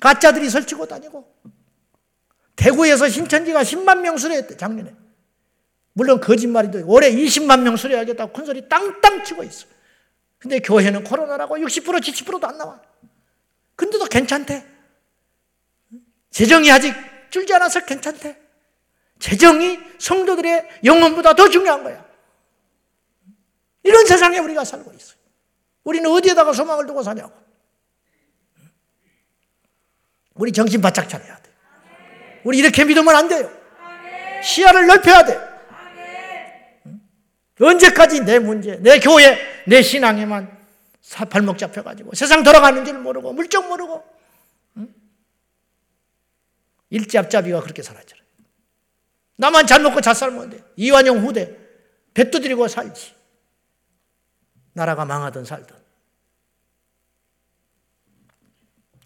가짜들이 0.00 0.50
설치고 0.50 0.86
다니고 0.86 1.34
대구에서 2.56 3.08
신천지가 3.08 3.62
10만 3.62 4.00
명 4.00 4.16
수료했대 4.16 4.56
작년에. 4.56 4.94
물론 5.92 6.20
거짓말이도 6.20 6.86
올해 6.86 7.10
20만 7.10 7.62
명 7.62 7.76
수료하겠다고 7.76 8.32
큰 8.32 8.44
소리 8.44 8.68
땅땅 8.68 9.24
치고 9.24 9.44
있어. 9.44 9.66
근데 10.38 10.58
교회는 10.60 11.04
코로나라고 11.04 11.56
60% 11.56 12.00
70%도 12.00 12.46
안 12.46 12.58
나와. 12.58 12.80
근데도 13.76 14.04
괜찮대. 14.06 14.73
재정이 16.34 16.68
아직 16.72 16.92
줄지 17.30 17.54
않아서 17.54 17.84
괜찮대. 17.84 18.36
재정이 19.20 19.78
성도들의 20.00 20.80
영혼보다 20.82 21.34
더 21.34 21.48
중요한 21.48 21.84
거야. 21.84 22.04
이런 23.84 24.04
세상에 24.04 24.38
우리가 24.40 24.64
살고 24.64 24.92
있어요. 24.92 25.16
우리는 25.84 26.10
어디에다가 26.10 26.52
소망을 26.52 26.86
두고 26.86 27.04
사냐고. 27.04 27.32
우리 30.34 30.50
정신 30.50 30.80
바짝 30.80 31.08
차려야 31.08 31.36
돼. 31.38 31.50
우리 32.42 32.58
이렇게 32.58 32.84
믿으면 32.84 33.14
안 33.14 33.28
돼요. 33.28 33.48
시야를 34.42 34.88
넓혀야 34.88 35.24
돼. 35.24 35.38
언제까지 37.60 38.22
내 38.22 38.40
문제, 38.40 38.74
내 38.80 38.98
교회, 38.98 39.38
내 39.68 39.82
신앙에만 39.82 40.50
발목 41.30 41.58
잡혀가지고 41.58 42.16
세상 42.16 42.42
돌아가는 42.42 42.84
줄 42.84 42.98
모르고 42.98 43.32
물정 43.34 43.68
모르고 43.68 44.13
일잡잡이가 46.94 47.60
그렇게 47.60 47.82
살았잖아. 47.82 48.22
나만 49.36 49.66
잘 49.66 49.82
먹고 49.82 50.00
잘 50.00 50.14
살면 50.14 50.50
돼. 50.50 50.64
이완용 50.76 51.18
후대 51.26 51.56
배 52.14 52.30
두드리고 52.30 52.68
살지. 52.68 53.14
나라가 54.74 55.04
망하든 55.04 55.44
살든. 55.44 55.76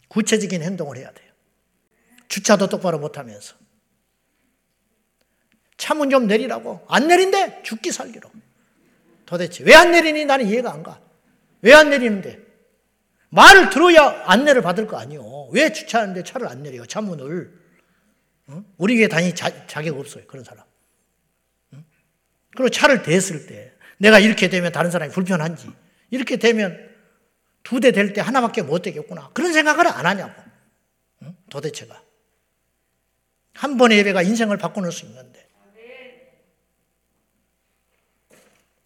구체적인 0.08 0.62
행동을 0.62 0.98
해야 0.98 1.10
돼요. 1.12 1.32
주차도 2.28 2.68
똑바로 2.68 2.98
못하면서. 2.98 3.56
차문 5.78 6.10
좀 6.10 6.26
내리라고. 6.26 6.84
안 6.88 7.06
내린대. 7.08 7.62
죽기 7.62 7.90
살기로. 7.92 8.30
도대체 9.26 9.64
왜 9.64 9.74
안 9.74 9.90
내리니 9.92 10.24
나는 10.26 10.46
이해가 10.46 10.72
안 10.72 10.82
가. 10.82 11.00
왜 11.62 11.72
안 11.72 11.88
내리는데? 11.90 12.38
말을 13.30 13.70
들어야 13.70 14.22
안내를 14.26 14.62
받을 14.62 14.86
거 14.86 14.98
아니요. 14.98 15.48
왜 15.52 15.72
주차하는데 15.72 16.22
차를 16.24 16.48
안 16.48 16.62
내려요? 16.62 16.84
차문을. 16.86 17.67
응? 18.50 18.64
우리 18.76 18.96
교회 18.96 19.08
다니 19.08 19.34
자, 19.34 19.66
자격 19.66 19.98
없어요. 19.98 20.26
그런 20.26 20.44
사람. 20.44 20.64
응? 21.74 21.84
그리고 22.56 22.68
차를 22.70 23.02
댔을 23.02 23.46
때 23.46 23.72
내가 23.98 24.18
이렇게 24.18 24.48
되면 24.48 24.72
다른 24.72 24.90
사람이 24.90 25.12
불편한지 25.12 25.68
이렇게 26.10 26.36
되면 26.36 26.88
두 27.62 27.80
대 27.80 27.92
될 27.92 28.12
때 28.14 28.20
하나밖에 28.20 28.62
못 28.62 28.80
되겠구나. 28.82 29.30
그런 29.34 29.52
생각을 29.52 29.86
안 29.88 30.06
하냐고. 30.06 30.42
응? 31.22 31.36
도대체가. 31.50 32.02
한 33.54 33.76
번의 33.76 33.98
예배가 33.98 34.22
인생을 34.22 34.56
바꿔놓을 34.56 34.92
수 34.92 35.04
있는데. 35.06 35.46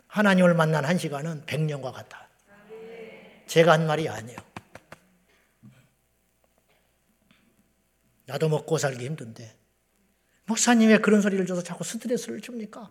하나님을 0.08 0.54
만난 0.54 0.84
한 0.84 0.98
시간은 0.98 1.44
백년과 1.46 1.92
같다. 1.92 2.28
제가 3.46 3.72
한 3.72 3.86
말이 3.86 4.08
아니에요. 4.08 4.38
나도 8.26 8.48
먹고 8.48 8.78
살기 8.78 9.04
힘든데 9.04 9.56
목사님 10.46 10.88
왜 10.90 10.98
그런 10.98 11.20
소리를 11.20 11.44
줘서 11.46 11.62
자꾸 11.62 11.84
스트레스를 11.84 12.40
줍니까? 12.40 12.90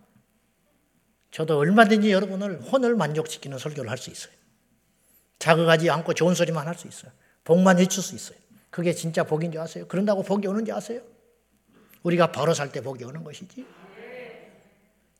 저도 1.32 1.57
얼마든지 1.57 2.11
여러분을 2.11 2.61
혼을 2.61 2.95
만족시키는 2.95 3.57
설교를 3.57 3.89
할 3.89 3.97
수 3.97 4.09
있어요. 4.09 4.34
자극하지 5.39 5.89
않고 5.89 6.13
좋은 6.13 6.36
소리만 6.36 6.67
할 6.67 6.75
수 6.75 6.88
있어요. 6.88 7.11
복만 7.43 7.79
해줄 7.79 8.03
수 8.03 8.15
있어요. 8.15 8.38
그게 8.69 8.93
진짜 8.93 9.23
복인 9.23 9.51
줄 9.51 9.61
아세요? 9.61 9.86
그런다고 9.88 10.23
복이 10.23 10.47
오는 10.47 10.65
줄 10.65 10.73
아세요? 10.73 11.01
우리가 12.03 12.32
바로 12.32 12.53
살 12.53 12.71
때 12.71 12.82
복이 12.82 13.03
오는 13.03 13.23
것이지. 13.23 13.65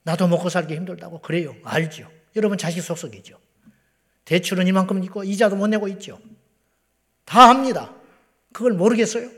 나도 0.03 0.28
먹고 0.28 0.49
살기 0.49 0.76
힘들다고 0.76 1.20
그래요. 1.22 1.55
알죠. 1.64 2.09
여러분 2.36 2.57
자식 2.57 2.82
속속이죠. 2.82 3.38
대출은 4.26 4.68
이만큼 4.68 5.03
있고 5.03 5.24
이자도 5.24 5.55
못 5.55 5.68
내고 5.68 5.88
있죠. 5.89 6.20
다 7.26 7.49
합니다. 7.49 7.93
그걸 8.51 8.74
모르겠어요? 8.74 9.30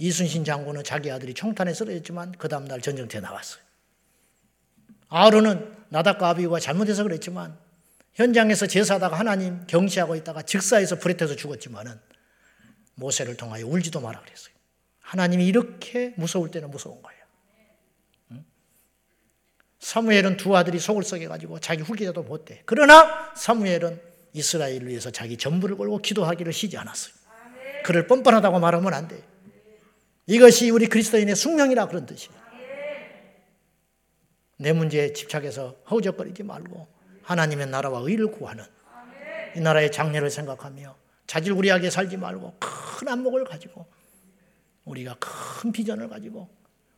응? 0.00 0.06
이순신 0.06 0.44
장군은 0.44 0.84
자기 0.84 1.10
아들이 1.10 1.34
총탄에 1.34 1.74
쓰러졌지만 1.74 2.32
그 2.32 2.48
다음날 2.48 2.80
전쟁터에 2.80 3.20
나왔어요. 3.20 3.62
아론은 5.08 5.76
나답과 5.90 6.30
아비가 6.30 6.58
잘못해서 6.60 7.02
그랬지만 7.02 7.58
현장에서 8.14 8.66
제사하다가 8.66 9.18
하나님 9.18 9.66
경시하고 9.66 10.14
있다가 10.16 10.42
즉사에서 10.42 10.98
불에 10.98 11.16
태서 11.16 11.36
죽었지만은 11.36 11.98
모세를 12.94 13.36
통하여 13.36 13.66
울지도 13.66 14.00
마라 14.00 14.20
그랬어요. 14.20 14.54
하나님이 15.00 15.46
이렇게 15.46 16.14
무서울 16.16 16.50
때는 16.50 16.70
무서운 16.70 17.02
거예요. 17.02 17.20
사무엘은 19.80 20.36
두 20.36 20.56
아들이 20.56 20.78
속을 20.78 21.02
썩여가지고 21.02 21.58
자기 21.60 21.82
후계자도 21.82 22.22
못돼. 22.22 22.62
그러나 22.66 23.32
사무엘은 23.34 24.00
이스라엘을 24.34 24.86
위해서 24.88 25.10
자기 25.10 25.36
전부를 25.36 25.76
걸고 25.76 25.98
기도하기를 25.98 26.52
쉬지 26.52 26.76
않았어요. 26.76 27.14
그를 27.84 28.06
뻔뻔하다고 28.06 28.60
말하면 28.60 28.94
안 28.94 29.08
돼. 29.08 29.29
이것이 30.30 30.70
우리 30.70 30.86
그리스도인의 30.86 31.34
숙명이라 31.34 31.88
그런 31.88 32.06
뜻이에요. 32.06 32.38
내 34.58 34.72
문제에 34.72 35.12
집착해서 35.12 35.74
허우적거리지 35.90 36.44
말고 36.44 36.86
하나님의 37.24 37.66
나라와 37.66 37.98
의를 38.04 38.30
구하는 38.30 38.64
이 39.56 39.60
나라의 39.60 39.90
장래를 39.90 40.30
생각하며 40.30 40.94
자질구리하게 41.26 41.90
살지 41.90 42.16
말고 42.16 42.58
큰 42.60 43.08
안목을 43.08 43.44
가지고 43.44 43.86
우리가 44.84 45.16
큰 45.18 45.72
비전을 45.72 46.08
가지고 46.08 46.48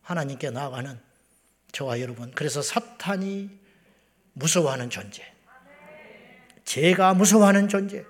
하나님께 0.03 0.51
나아가는 0.51 0.99
저와 1.71 2.01
여러분. 2.01 2.29
그래서 2.35 2.61
사탄이 2.61 3.49
무서워하는 4.33 4.91
존재. 4.91 5.23
제가 6.65 7.15
무서워하는 7.15 7.67
존재. 7.67 8.05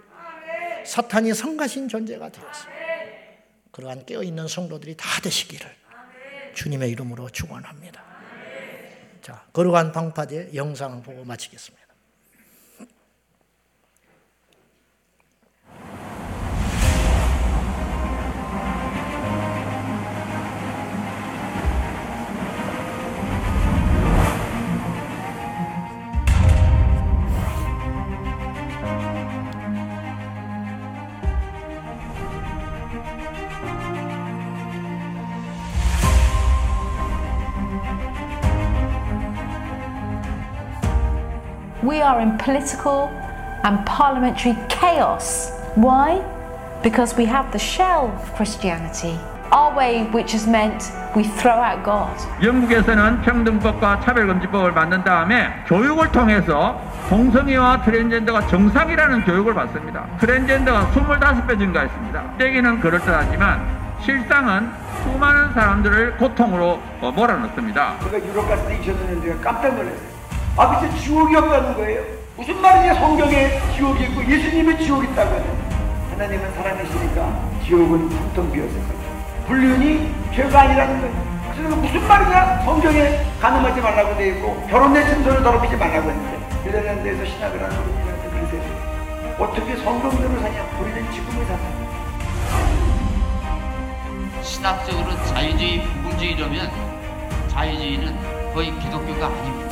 사탄이 0.86 1.34
성가신 1.34 1.88
존재가 1.88 2.28
되었습니다. 2.28 2.73
그러한 3.74 4.06
깨어있는 4.06 4.48
성도들이 4.48 4.96
다 4.96 5.20
되시기를 5.22 5.68
주님의 6.54 6.92
이름으로 6.92 7.30
축원합니다. 7.30 8.04
자, 9.22 9.46
거룩한 9.52 9.92
방파제 9.92 10.52
영상을 10.54 11.02
보고 11.02 11.26
마치겠습니다. 11.26 11.83
We 41.84 42.02
are 42.02 42.22
in 42.22 42.38
political 42.38 43.10
and 43.64 43.86
parliamentary 43.86 44.56
chaos. 44.70 45.52
Why? 45.76 46.24
Because 46.82 47.16
we 47.16 47.26
have 47.26 47.52
the 47.52 47.60
shell 47.60 48.08
of 48.08 48.34
Christianity. 48.36 49.20
Our 49.52 49.76
way, 49.76 50.06
which 50.12 50.32
has 50.32 50.48
meant 50.48 50.92
we 51.16 51.24
throw 51.24 51.60
out 51.60 51.84
God. 51.84 52.18
영국에서는 52.42 53.22
평등법과 53.22 54.00
차별금지법을 54.00 54.72
만든 54.72 55.04
다음에 55.04 55.64
교육을 55.68 56.12
통해서 56.12 56.82
동성애와 57.10 57.84
트랜스젠더가 57.84 58.48
정상이라는 58.48 59.26
교육을 59.26 59.54
받습니다. 59.54 60.08
트랜스젠더가 60.20 60.92
25배 60.92 61.60
증가했습니다. 61.60 62.38
때기는 62.38 62.80
그럴듯하지만 62.80 63.84
실상은 64.02 64.72
수많은 65.04 65.54
사람들을 65.54 66.18
고통으로 66.18 66.80
어, 67.02 67.12
몰아넣습니다. 67.12 68.00
제가 68.04 68.26
유럽 68.26 68.48
갔을 68.48 68.68
때 68.68 68.80
2000년도에 68.80 69.42
깜짝 69.42 69.76
놀랐어요. 69.76 70.13
아, 70.56 70.68
밑에 70.82 70.96
지옥이 71.00 71.36
없다는 71.36 71.74
거예요. 71.74 72.04
무슨 72.38 72.62
말이냐, 72.62 72.94
성경에 72.96 73.60
지옥이 73.76 74.04
있고 74.04 74.24
예수님의 74.24 74.84
지옥이 74.84 75.08
있다고요. 75.08 75.44
하나님은 76.12 76.54
사랑이시니까 76.54 77.50
지옥은 77.66 78.10
텅텅 78.10 78.52
비었어요. 78.52 78.84
불륜이 79.48 80.14
죄가 80.36 80.62
아니라는 80.62 81.02
거예요. 81.02 81.34
그래서 81.56 81.76
무슨 81.76 82.08
말이냐, 82.08 82.62
성경에 82.66 83.26
가늠하지 83.42 83.82
말라고 83.82 84.16
돼 84.18 84.30
있고 84.30 84.68
결혼의 84.70 85.06
증서를 85.08 85.44
더럽히지 85.44 85.76
말라고 85.76 86.10
했는데 86.10 86.40
네덜란드에서 86.66 87.26
신학을 87.26 87.64
하는 87.64 87.76
분들한테 87.84 88.30
그러세요. 88.30 89.36
어떻게 89.40 89.76
성경대로 89.78 90.40
사냐? 90.40 90.64
우리는 90.80 91.12
지금을 91.12 91.46
산다. 91.46 91.64
신학적으로 94.44 95.26
자유주의 95.26 95.84
부분주의라면 95.84 96.72
자유주의는 97.50 98.54
거의 98.54 98.72
기독교가 98.80 99.28
아닙니다. 99.28 99.63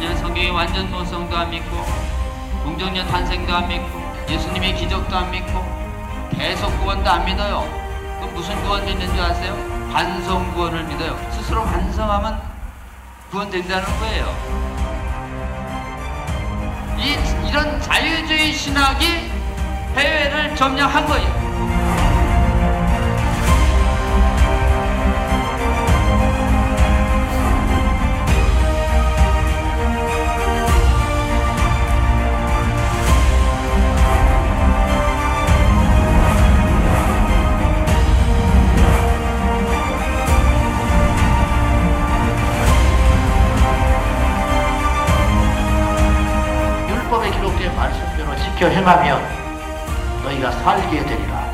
왜냐하면 0.00 0.22
성경에 0.22 0.48
완전 0.48 0.90
노성도 0.90 1.36
안 1.36 1.50
믿고 1.50 1.84
공정년 2.64 3.06
탄생도 3.06 3.54
안 3.54 3.68
믿고 3.68 4.00
예수님의 4.30 4.74
기적도 4.74 5.14
안 5.14 5.30
믿고 5.30 5.62
계속 6.32 6.70
구원도 6.80 7.10
안 7.10 7.26
믿어요. 7.26 7.68
그럼 8.18 8.34
무슨 8.34 8.58
구원 8.62 8.82
믿는 8.86 9.06
줄 9.08 9.20
아세요? 9.20 9.54
반성 9.92 10.54
구원을 10.54 10.84
믿어요. 10.84 11.18
스스로 11.32 11.64
반성하면 11.64 12.40
구원된다는 13.30 13.84
거예요. 13.98 14.34
이, 16.96 17.46
이런 17.46 17.78
자유주의 17.82 18.54
신학이 18.54 19.30
해외를 19.96 20.56
점령한 20.56 21.04
거예요. 21.04 21.79
지켜 48.60 48.68
행하면 48.68 49.22
너희가 50.22 50.52
살게 50.52 51.02
되리라. 51.06 51.50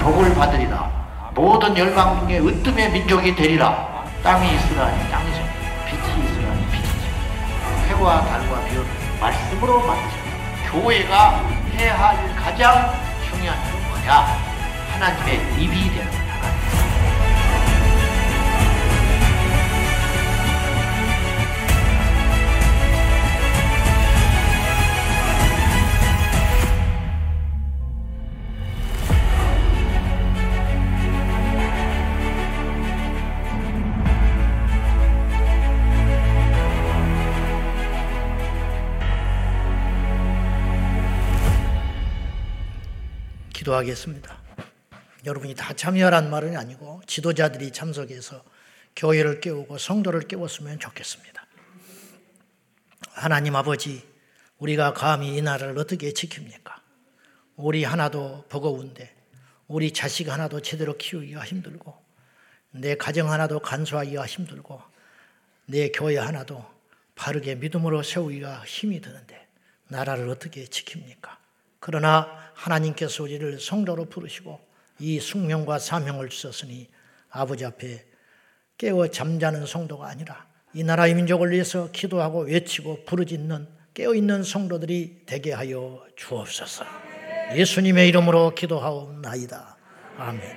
복을 0.00 0.34
받으리라. 0.34 0.90
모든 1.34 1.76
열방 1.76 2.20
중에 2.20 2.38
으뜸의 2.38 2.92
민족이 2.92 3.36
되리라. 3.36 4.06
땅이 4.22 4.54
있으라니 4.54 5.10
땅이죠. 5.10 5.38
빛이 5.86 6.24
있으라니 6.24 6.66
빛이죠. 6.70 7.08
해와 7.88 8.24
달과 8.24 8.64
비를 8.64 8.86
말씀으로 9.20 9.86
만드십니다 9.86 10.70
교회가 10.70 11.42
해야 11.76 11.94
할 11.94 12.34
가장 12.36 12.90
중요한 13.28 13.58
일은 13.68 13.88
뭐냐? 13.90 14.26
하나님의 14.92 15.62
입이 15.62 15.94
되는 15.94 16.15
기도하겠습니다. 43.66 44.42
여러분이 45.24 45.54
다 45.54 45.72
참여하란 45.72 46.30
말은 46.30 46.56
아니고 46.56 47.02
지도자들이 47.06 47.72
참석해서 47.72 48.44
교회를 48.94 49.40
깨우고 49.40 49.78
성도를 49.78 50.22
깨웠으면 50.22 50.78
좋겠습니다. 50.78 51.46
하나님 53.10 53.56
아버지, 53.56 54.06
우리가 54.58 54.92
감히 54.92 55.36
이 55.36 55.42
나라를 55.42 55.78
어떻게 55.78 56.10
지킵니까? 56.10 56.74
우리 57.56 57.84
하나도 57.84 58.44
버거운데, 58.48 59.14
우리 59.66 59.92
자식 59.92 60.28
하나도 60.28 60.60
제대로 60.60 60.96
키우기가 60.96 61.44
힘들고, 61.44 61.94
내 62.70 62.94
가정 62.94 63.32
하나도 63.32 63.60
간소하기가 63.60 64.26
힘들고, 64.26 64.80
내 65.66 65.90
교회 65.90 66.18
하나도 66.18 66.64
바르게 67.16 67.56
믿음으로 67.56 68.02
세우기가 68.02 68.64
힘이 68.64 69.00
드는데, 69.00 69.46
나라를 69.88 70.28
어떻게 70.28 70.64
지킵니까? 70.64 71.36
그러나 71.80 72.45
하나님께서 72.56 73.22
우리를 73.22 73.60
성도로 73.60 74.06
부르시고 74.06 74.58
이 74.98 75.20
숙명과 75.20 75.78
사명을 75.78 76.30
주셨으니 76.30 76.88
아버지 77.30 77.64
앞에 77.64 78.04
깨어 78.78 79.08
잠자는 79.08 79.66
성도가 79.66 80.08
아니라 80.08 80.46
이 80.74 80.82
나라의 80.82 81.14
민족을 81.14 81.52
위해서 81.52 81.90
기도하고 81.92 82.40
외치고 82.44 83.04
부르짖는 83.04 83.68
깨어있는 83.94 84.42
성도들이 84.42 85.22
되게 85.24 85.52
하여 85.52 86.04
주옵소서. 86.16 86.84
예수님의 87.54 88.08
이름으로 88.08 88.54
기도하옵나이다. 88.54 89.76
아멘. 90.18 90.54